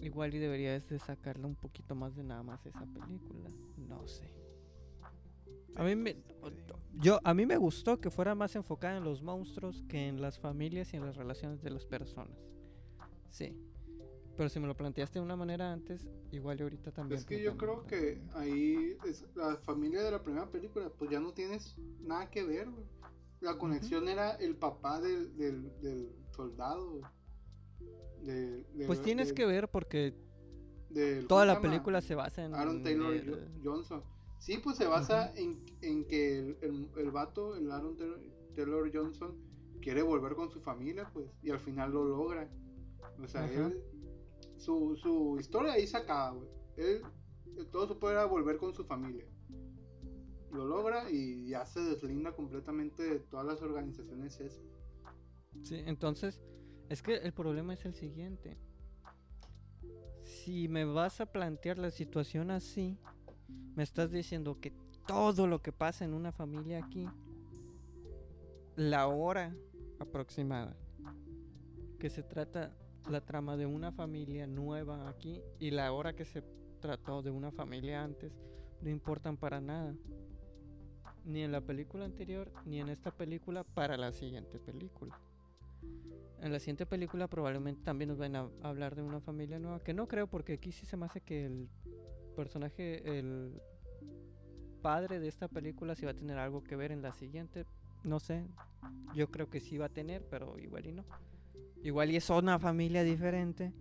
[0.00, 3.50] igual y deberías de sacarle un poquito más de nada más esa película.
[3.76, 4.30] No sé.
[5.76, 6.16] A mí me,
[7.00, 10.38] yo, a mí me gustó que fuera más enfocada en los monstruos que en las
[10.38, 12.38] familias y en las relaciones de las personas.
[13.30, 13.56] Sí.
[14.36, 17.18] Pero si me lo planteaste de una manera antes, igual y ahorita también.
[17.20, 21.20] Es que yo creo que ahí es, la familia de la primera película, pues ya
[21.20, 22.84] no tienes nada que ver, güey.
[23.40, 27.02] La conexión era el papá del, del, del soldado, güey.
[28.24, 30.14] De- de- Pues tienes de- que ver porque
[31.28, 32.54] toda ¿cómo la película se basa en.
[32.54, 34.02] Aaron Taylor el- Johnson.
[34.38, 38.20] Sí, pues se basa en, en que el, el, el vato, el Aaron Taylor,
[38.54, 39.34] Taylor Johnson,
[39.80, 42.50] quiere volver con su familia, pues, y al final lo logra.
[43.22, 43.80] O sea, él,
[44.58, 46.48] su, su historia ahí se acaba, güey.
[46.76, 47.02] Él,
[47.70, 49.24] todo su poder era volver con su familia.
[50.52, 54.62] Lo logra y ya se deslinda completamente de todas las organizaciones esas.
[55.62, 56.40] Sí, entonces,
[56.88, 58.56] es que el problema es el siguiente.
[60.20, 62.98] Si me vas a plantear la situación así,
[63.74, 64.72] me estás diciendo que
[65.06, 67.08] todo lo que pasa en una familia aquí,
[68.76, 69.54] la hora
[69.98, 70.76] aproximada,
[71.98, 72.76] que se trata
[73.08, 76.42] la trama de una familia nueva aquí y la hora que se
[76.80, 78.32] trató de una familia antes,
[78.80, 79.94] no importan para nada.
[81.24, 85.18] Ni en la película anterior, ni en esta película para la siguiente película.
[86.44, 89.94] En la siguiente película probablemente también nos van a hablar de una familia nueva, que
[89.94, 91.70] no creo porque aquí sí se me hace que el
[92.36, 93.62] personaje, el
[94.82, 97.64] padre de esta película sí va a tener algo que ver en la siguiente.
[98.02, 98.46] No sé,
[99.14, 101.06] yo creo que sí va a tener, pero igual y no.
[101.82, 103.72] Igual y es una familia diferente.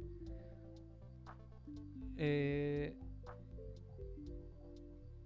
[2.16, 2.96] Eh,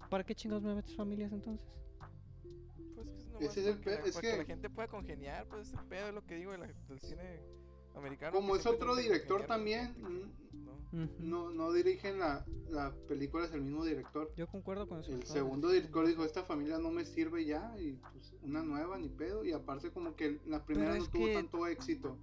[0.09, 1.69] ¿Para qué chingados me metes familias entonces?
[3.37, 4.69] Pues es nomás Ese es el para que, la, es para que que- la gente
[4.69, 7.41] pueda congeniar, pues el pedo es lo que digo de la- del cine
[7.95, 8.31] americano.
[8.33, 10.09] Como que es otro director con también, ¿no?
[10.09, 11.11] Ujú.
[11.19, 14.31] No, no dirigen la, la película, es el mismo director.
[14.37, 15.11] Yo concuerdo con eso.
[15.11, 19.09] El segundo director dijo, esta familia no me sirve ya, y pues una nueva, ni
[19.09, 22.17] pedo, y aparte como que la primera Pero no tuvo que- tanto éxito.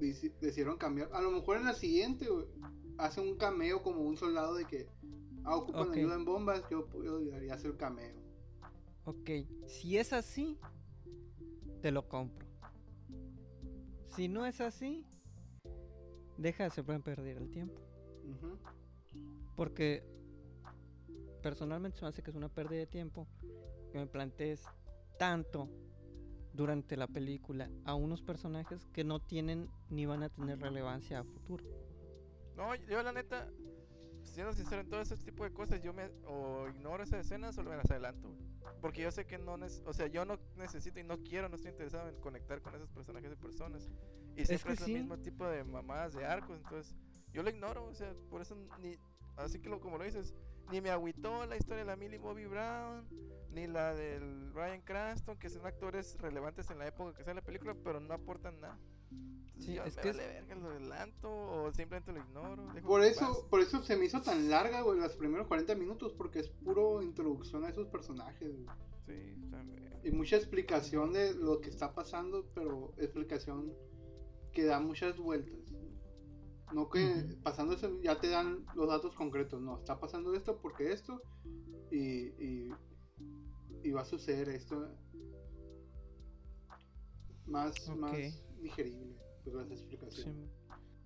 [0.00, 1.08] Deci- Decidieron cambiar.
[1.14, 2.26] A lo mejor en la siguiente,
[2.98, 4.88] hace un cameo como un soldado de que,
[5.44, 5.96] ah, ocupan Ok.
[5.96, 8.25] ayuda en bombas, yo, yo ayudaría a hacer cameo.
[9.06, 9.30] Ok,
[9.68, 10.58] si es así,
[11.80, 12.44] te lo compro.
[14.08, 15.06] Si no es así,
[16.36, 17.80] deja de hacerme perder el tiempo.
[19.54, 20.02] Porque
[21.40, 23.28] personalmente se me hace que es una pérdida de tiempo
[23.92, 24.64] que me plantees
[25.20, 25.68] tanto
[26.52, 31.24] durante la película a unos personajes que no tienen ni van a tener relevancia a
[31.24, 31.64] futuro.
[32.56, 33.48] No, yo la neta,
[34.26, 37.62] siendo sincero en todo ese tipo de cosas, yo me o ignoro esas escenas o
[37.62, 38.46] me las adelanto, güey.
[38.80, 41.56] Porque yo sé que no, nec- o sea, yo no necesito y no quiero, no
[41.56, 43.88] estoy interesado en conectar con esos personajes de personas.
[44.36, 44.94] Y siempre que es, sí.
[44.94, 46.94] el mismo tipo de mamadas, de arcos, entonces
[47.32, 48.96] yo lo ignoro, o sea, por eso ni,
[49.36, 50.34] así que lo, como lo dices,
[50.70, 53.06] ni me agüitó la historia de la Millie Bobby Brown,
[53.50, 57.46] ni la del Brian Cranston, que son actores relevantes en la época que sale la
[57.46, 58.78] película, pero no aportan nada.
[59.58, 62.68] Sí, yo es me que es- vale verga, lo adelanto o simplemente lo ignoro.
[62.84, 66.40] Por eso, por eso se me hizo tan larga, güey, los primeros 40 minutos, porque
[66.40, 68.66] es puro introducción a esos personajes, güey.
[69.06, 70.00] Sí, también.
[70.04, 73.72] Y mucha explicación de lo que está pasando, pero explicación
[74.52, 75.58] que da muchas vueltas.
[76.72, 79.60] No que pasando eso ya te dan los datos concretos.
[79.62, 81.22] No, está pasando esto porque esto
[81.90, 82.70] y, y,
[83.84, 84.92] y va a suceder esto
[87.46, 88.12] más, más
[88.62, 90.34] digerible, pues las explicaciones.
[90.34, 90.50] Sí.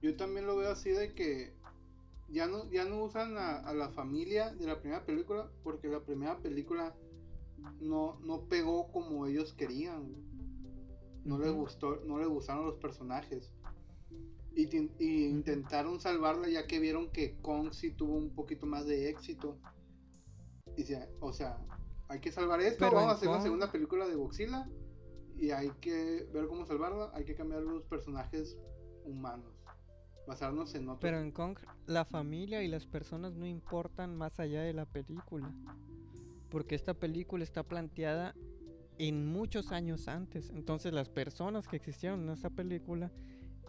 [0.02, 1.52] Yo también lo veo así de que
[2.28, 6.00] ya no, ya no usan a, a la familia de la primera película porque la
[6.00, 6.94] primera película
[7.80, 10.14] no, no pegó como ellos querían.
[11.24, 13.52] No les gustó, no les gustaron los personajes.
[14.54, 19.10] y, y intentaron salvarla ya que vieron que Kong sí tuvo un poquito más de
[19.10, 19.58] éxito.
[20.76, 21.58] Y se- o sea,
[22.08, 24.66] hay que salvar esto, Pero vamos a hacer una Kong- segunda película de Godzilla
[25.40, 28.58] y hay que ver cómo salvarla, hay que cambiar los personajes
[29.04, 29.64] humanos,
[30.26, 31.00] basarnos en otros.
[31.00, 35.50] Pero en Kong, la familia y las personas no importan más allá de la película.
[36.50, 38.34] Porque esta película está planteada
[38.98, 40.50] en muchos años antes.
[40.50, 43.10] Entonces las personas que existieron en esta película,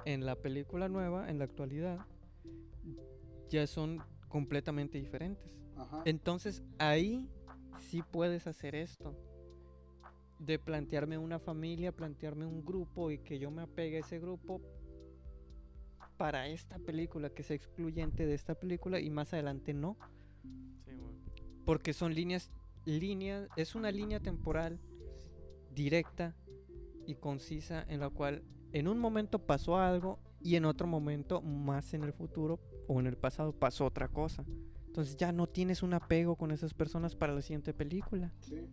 [0.04, 2.06] en la película nueva, en la actualidad,
[3.50, 5.50] ya son completamente diferentes.
[5.78, 6.02] Ajá.
[6.04, 7.30] Entonces ahí
[7.80, 9.16] sí puedes hacer esto.
[10.44, 14.60] De plantearme una familia, plantearme un grupo y que yo me apegue a ese grupo
[16.18, 19.98] para esta película, que sea excluyente de esta película y más adelante no.
[20.86, 20.92] Sí.
[21.66, 22.52] Porque son líneas,
[22.86, 24.80] líneas, es una línea temporal
[25.74, 26.36] directa
[27.06, 31.94] y concisa en la cual en un momento pasó algo y en otro momento, más
[31.94, 34.44] en el futuro o en el pasado, pasó otra cosa.
[34.88, 38.34] Entonces ya no tienes un apego con esas personas para la siguiente película.
[38.40, 38.68] Sí.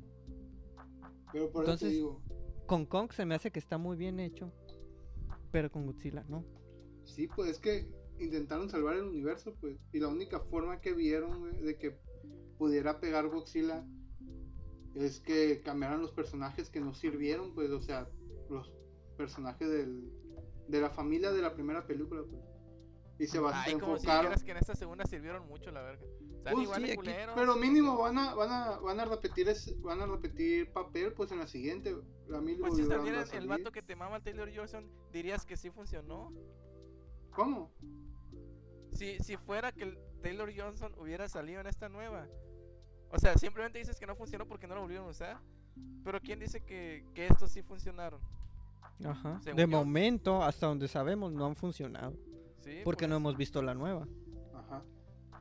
[1.33, 2.23] Pero por eso te Entonces- digo,
[2.67, 4.53] Con Kong se me hace que está muy bien hecho,
[5.51, 6.45] pero con Godzilla no.
[7.05, 11.51] sí, pues es que intentaron salvar el universo, pues, y la única forma que vieron
[11.65, 11.97] de que
[12.59, 13.87] pudiera pegar Godzilla
[14.95, 18.09] es que cambiaran los personajes que no sirvieron, pues, o sea,
[18.51, 18.71] los
[19.17, 20.11] personajes del,
[20.69, 22.43] de la familia de la primera película, pues.
[23.21, 24.21] Y se va a Ay, como si enfocar.
[24.23, 26.05] dijeras que en esta segunda sirvieron mucho, la verga.
[26.39, 27.35] Están Pues igual sí, de aquí- culeros.
[27.37, 31.31] Pero mínimo van a, van a, van a repetir ese- van a repetir papel pues
[31.33, 31.95] en la siguiente.
[32.29, 35.71] La Millie Pues si a el, vato que te mama Taylor Johnson, dirías que sí
[35.71, 36.33] funcionó.
[37.33, 37.71] ¿Cómo?
[38.93, 42.27] Si, si fuera que el Taylor Johnson hubiera salido en esta nueva.
[43.11, 45.39] O sea, simplemente dices que no funcionó porque no lo volvieron a usar.
[46.05, 48.21] Pero ¿quién dice que, que estos sí funcionaron?
[49.05, 49.41] Ajá.
[49.43, 52.13] Según De yo- momento, hasta donde sabemos, no han funcionado.
[52.61, 54.07] Sí, Porque pues, no hemos visto la nueva.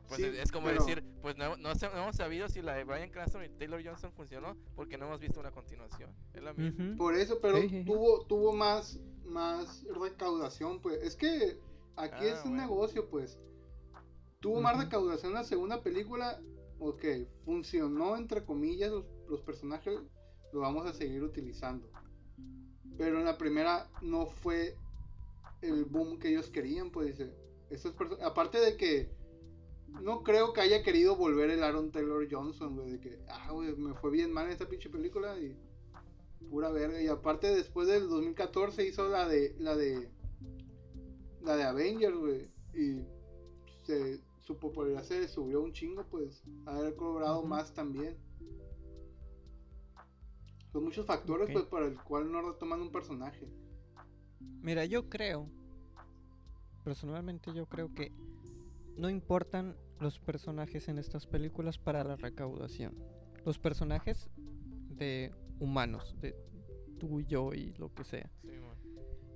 [0.08, 2.62] Pues Sí, es, es como pero- decir, pues no, no, se- no hemos sabido si
[2.62, 6.10] la de Brian Cranston y Taylor Johnson funcionó porque no hemos visto una continuación.
[6.34, 6.96] Es la misma.
[6.98, 7.86] Por eso, pero Sí, sí, sí.
[7.86, 11.02] tuvo, tuvo más, más recaudación, pues.
[11.04, 11.60] Es que
[11.98, 12.64] aquí Ah, es un bueno.
[12.64, 13.38] negocio, pues.
[14.40, 16.40] Tuvo más recaudación la segunda película.
[16.80, 17.04] Ok,
[17.44, 20.00] funcionó entre comillas los, los personajes.
[20.54, 21.90] Lo vamos a seguir utilizando.
[22.98, 24.76] Pero en la primera no fue
[25.62, 27.34] el boom que ellos querían, pues dice.
[27.70, 29.12] Estos perso- aparte de que
[30.02, 33.76] no creo que haya querido volver el Aaron Taylor Johnson, güey, de que, ah, güey,
[33.76, 35.56] me fue bien mal esta pinche película y
[36.50, 37.02] pura verga.
[37.02, 40.10] Y aparte después del 2014 hizo la de la de
[41.42, 43.06] la de Avengers, güey, y
[43.84, 48.18] se, su popularidad se subió un chingo, pues, haber cobrado más también.
[50.72, 53.48] Son muchos factores, pues, para el cual no retoman un personaje.
[54.62, 55.50] Mira, yo creo,
[56.84, 58.12] personalmente yo creo que
[58.98, 62.96] no importan los personajes en estas películas para la recaudación.
[63.46, 64.30] Los personajes
[64.90, 66.36] de humanos, de
[67.00, 68.30] tú y yo y lo que sea.
[68.42, 68.50] Sí.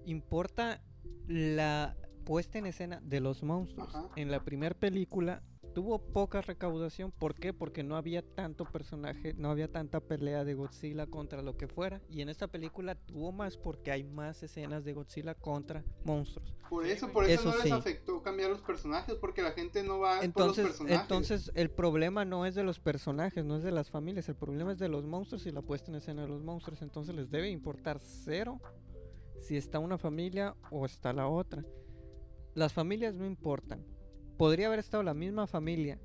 [0.06, 0.82] Importa
[1.28, 1.96] la
[2.26, 3.94] puesta en escena de los monstruos.
[3.96, 4.10] Ajá.
[4.16, 5.44] En la primera película
[5.74, 7.12] tuvo poca recaudación.
[7.12, 7.54] ¿Por qué?
[7.54, 12.02] Porque no había tanto personaje, no había tanta pelea de Godzilla contra lo que fuera.
[12.10, 16.56] Y en esta película tuvo más porque hay más escenas de Godzilla contra monstruos.
[16.70, 20.00] Por eso, por eso, Eso no les afectó cambiar los personajes, porque la gente no
[20.00, 21.02] va por los Entonces, personajes.
[21.02, 24.72] entonces el problema no es de los personajes, no es de las familias, el problema
[24.72, 26.82] es de los monstruos y la puesta en escena de los monstruos.
[26.82, 28.60] Entonces les debe importar cero
[29.42, 31.66] si está una familia o está la otra.
[32.54, 33.84] Las familias no importan.
[34.42, 36.00] Podría haber estado la misma familia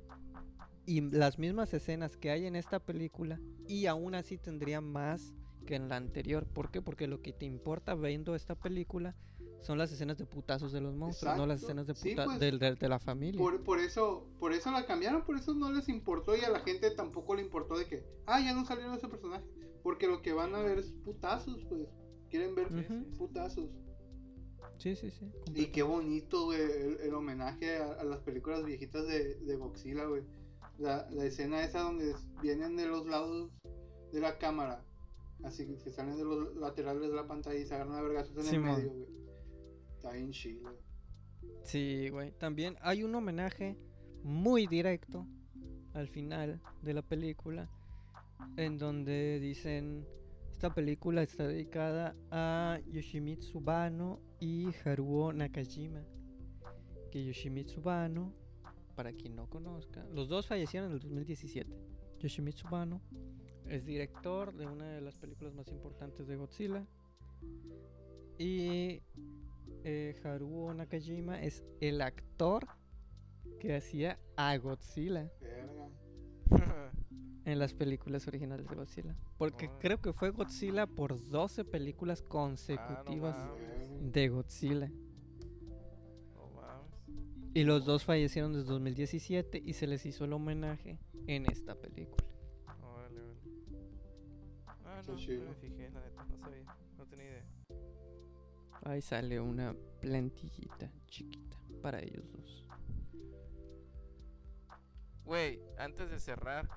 [0.85, 5.33] y las mismas escenas que hay en esta película y aún así tendría más
[5.65, 6.45] que en la anterior.
[6.45, 6.83] ¿Por qué?
[6.83, 9.15] Porque lo que te importa viendo esta película
[9.61, 12.39] son las escenas de putazos de los monstruos, no las escenas de, Sí, puta- pues,
[12.39, 13.41] de la familia.
[13.41, 16.59] Por, por eso por eso la cambiaron, por eso no les importó y a la
[16.59, 19.47] gente tampoco le importó de que, ah, ya no salieron ese personaje.
[19.81, 21.87] Porque lo que van a ver es putazos, pues.
[22.29, 22.67] Quieren ver
[23.17, 23.71] putazos.
[24.77, 25.31] Sí, sí, sí.
[25.55, 30.05] Y qué bonito, güey, el, el homenaje a, a las películas viejitas de, de Godzilla,
[30.05, 30.23] güey.
[30.77, 33.49] La, la escena esa donde vienen de los lados
[34.11, 34.83] de la cámara.
[35.43, 38.55] Así que salen de los laterales de la pantalla y se agarran a vergazos en
[38.55, 39.07] el medio, güey.
[39.95, 40.69] Está bien chido.
[41.63, 42.31] Sí, güey.
[42.31, 43.77] También hay un homenaje
[44.23, 45.25] muy directo
[45.93, 47.69] al final de la película
[48.55, 50.05] en donde dicen
[50.51, 56.03] esta película está dedicada a Yoshimitsu Bano y Haruo Nakajima.
[57.11, 58.33] Que Yoshimitsu Bano,
[58.95, 61.71] para quien no conozca, los dos fallecieron en el 2017.
[62.19, 63.01] Yoshimitsu Bano
[63.65, 66.85] es director de una de las películas más importantes de Godzilla.
[68.37, 69.01] Y
[69.83, 72.67] eh, Haruo Nakajima es el actor
[73.59, 75.31] que hacía a Godzilla
[77.45, 79.15] en las películas originales de Godzilla.
[79.37, 83.35] Porque creo que fue Godzilla por 12 películas consecutivas.
[83.35, 83.76] Verga.
[83.97, 84.91] De Godzilla.
[87.53, 92.23] Y los dos fallecieron desde 2017 y se les hizo el homenaje en esta película.
[92.83, 93.39] Órale, órale.
[94.67, 97.45] Ah, Está no, no me fijé, la neta, no sabía, no tenía idea.
[98.83, 102.63] Ahí sale una plantillita chiquita para ellos dos.
[105.25, 106.69] Güey, antes de cerrar,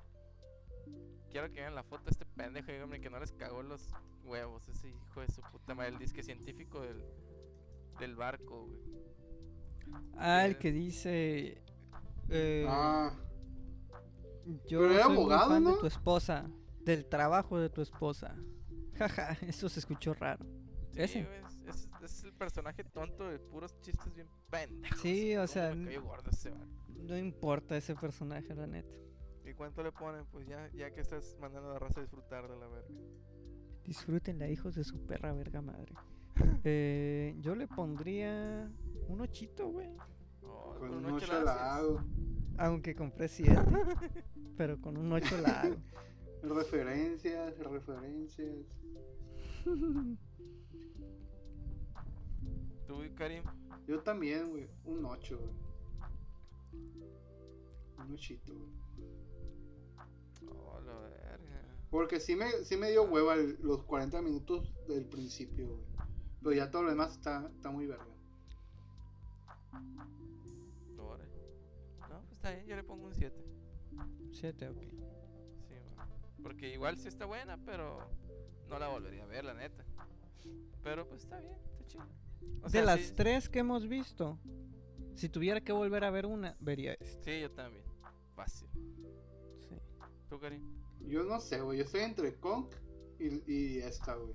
[1.30, 3.92] quiero que vean la foto de este pendejo, dígame que no les cagó los
[4.24, 7.02] huevos, ese hijo de su puta madre, el disque científico del,
[7.98, 8.80] del barco, güey.
[10.16, 11.62] Ah, el que dice...
[12.28, 13.12] eh, Ah,
[14.66, 16.50] yo pero era soy muy abogado, fan de tu esposa,
[16.84, 18.34] del trabajo de tu esposa.
[18.94, 20.44] Jaja, eso se escuchó raro.
[20.92, 21.20] Sí, Ese.
[21.20, 25.00] es, es- es el personaje tonto de puros chistes bien pendejos.
[25.00, 26.66] Sí, o sea, Me cayó gordo ese vato.
[26.88, 28.96] No importa ese personaje, la neta.
[29.44, 30.24] ¿Y cuánto le ponen?
[30.26, 32.94] Pues ya, ya que estás mandando a la raza a disfrutar de la verga.
[33.84, 35.94] Disfrútenla, hijos de su perra verga madre.
[36.64, 38.70] Eh, yo le pondría
[39.08, 39.90] un ochito, güey.
[40.42, 42.02] Oh, con un un ocho ocho la hago.
[42.56, 43.60] Aunque compré siete.
[44.56, 45.76] pero con un ocho la hago.
[46.42, 48.66] Referencias, referencias.
[52.86, 53.44] ¿Tú, Karim?
[53.86, 54.68] Yo también, güey.
[54.84, 55.52] Un 8, güey.
[57.98, 58.70] Un ochito, güey.
[60.50, 61.19] Oh, la verga.
[61.90, 65.80] Porque sí me, sí me dio hueva el- los 40 minutos del principio, güey.
[66.42, 68.06] Pero ya todo lo demás está, está muy verga.
[72.08, 73.44] No, pues está bien, yo le pongo un 7.
[74.32, 74.78] Siete, ok.
[74.80, 76.08] Sí, man.
[76.42, 78.08] Porque igual sí está buena, pero
[78.68, 79.84] no la volvería a ver, la neta.
[80.82, 82.04] Pero pues está bien, está chido.
[82.62, 84.38] O de sea, las sí- tres que hemos visto,
[85.14, 87.22] si tuviera que volver a ver una, vería esta.
[87.24, 87.84] Sí, yo también.
[88.34, 88.68] Fácil.
[89.68, 89.74] Sí.
[90.28, 90.62] ¿Tú, Karim?
[91.06, 91.78] Yo no sé, güey.
[91.78, 92.66] Yo estoy entre Kong
[93.18, 94.34] y, y esta, güey.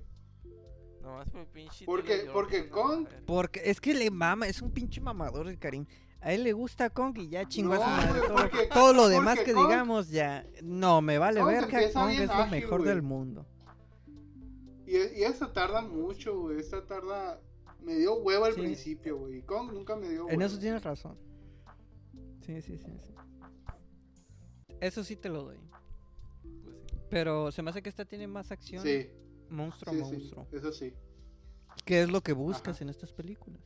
[1.02, 1.84] Nomás por pinche.
[1.86, 3.08] Porque- porque no, Kong-.
[3.26, 5.86] Porque es que le mama, es un pinche mamador el Karim.
[6.20, 8.20] A él le gusta Kong y ya chingó a su No, madre.
[8.26, 10.44] Todo, porque- todo lo demás que Kong- digamos ya.
[10.62, 12.88] No, me vale Kong ver que Kong es lo ágil, mejor güey.
[12.90, 13.46] del mundo.
[14.86, 16.58] Y, y esta tarda mucho, güey.
[16.58, 17.40] Esta tarda.
[17.80, 18.60] Me dio hueva al Sí.
[18.62, 19.38] principio, güey.
[19.38, 20.34] Y Kong nunca me dio hueva.
[20.34, 21.16] En eso tienes razón.
[22.44, 23.14] Sí, sí, sí, sí.
[24.80, 25.58] Eso sí te lo doy.
[27.10, 29.08] Pero se me hace que esta tiene más acción Sí,
[29.48, 30.10] monstruo a sí, sí.
[30.18, 30.46] monstruo.
[30.52, 30.92] Eso sí.
[31.84, 32.84] ¿Qué es lo que buscas Ajá.
[32.84, 33.60] en estas películas?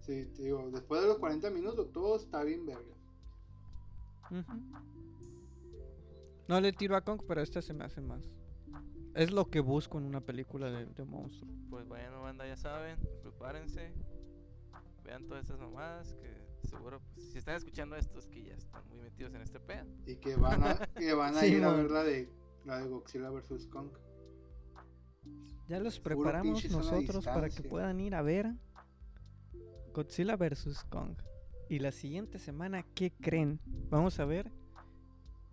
[0.00, 0.68] Sí, te digo.
[0.70, 2.94] Después de los 40 minutos, todo está bien verga.
[6.48, 8.28] No le tiro a Kong, pero esta se me hace más.
[9.14, 11.50] Es lo que busco en una película de, de monstruo.
[11.68, 13.92] Pues bueno, banda, ya saben, prepárense.
[15.04, 16.28] Vean todas estas mamadas que
[16.70, 19.86] seguro, pues, si están escuchando esto es que ya están muy metidos en este pedo.
[20.06, 22.28] Y que van a, que van a Sí, ir a ver la de,
[22.64, 23.66] la de Godzilla vs.
[23.66, 23.90] Kong.
[25.68, 28.54] Ya los preparamos nosotros para que puedan ir a ver
[29.94, 30.84] Godzilla vs.
[30.88, 31.16] Kong.
[31.68, 33.60] Y la siguiente semana, ¿qué creen?
[33.90, 34.50] Vamos a ver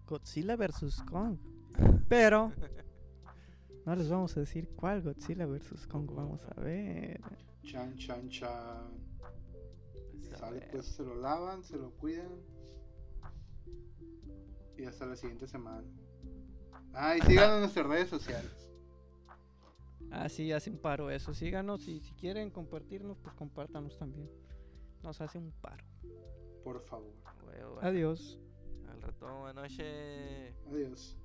[0.06, 1.04] Godzilla vs.
[1.10, 1.38] Kong.
[2.08, 2.52] Pero
[3.86, 5.86] no les vamos a decir cuál Godzilla vs.
[5.88, 7.22] Kong vamos a ver.
[7.64, 9.07] Chan, chan, chan.
[10.38, 10.72] Pues, a Sale, ver.
[10.72, 12.30] pues se lo lavan, se lo cuidan.
[14.78, 15.88] Y hasta la siguiente semana.
[16.94, 18.70] Ah, y síganos en nuestras redes sociales.
[20.12, 21.34] Ah, sí, hace un paro eso.
[21.34, 24.30] Síganos y si quieren compartirnos, pues compártanos también.
[25.04, 25.84] Nos hace un paro.
[26.64, 27.14] Por favor.
[27.82, 28.40] Adiós.
[28.90, 30.56] Al rato, buenas noches.
[30.72, 31.18] Adiós.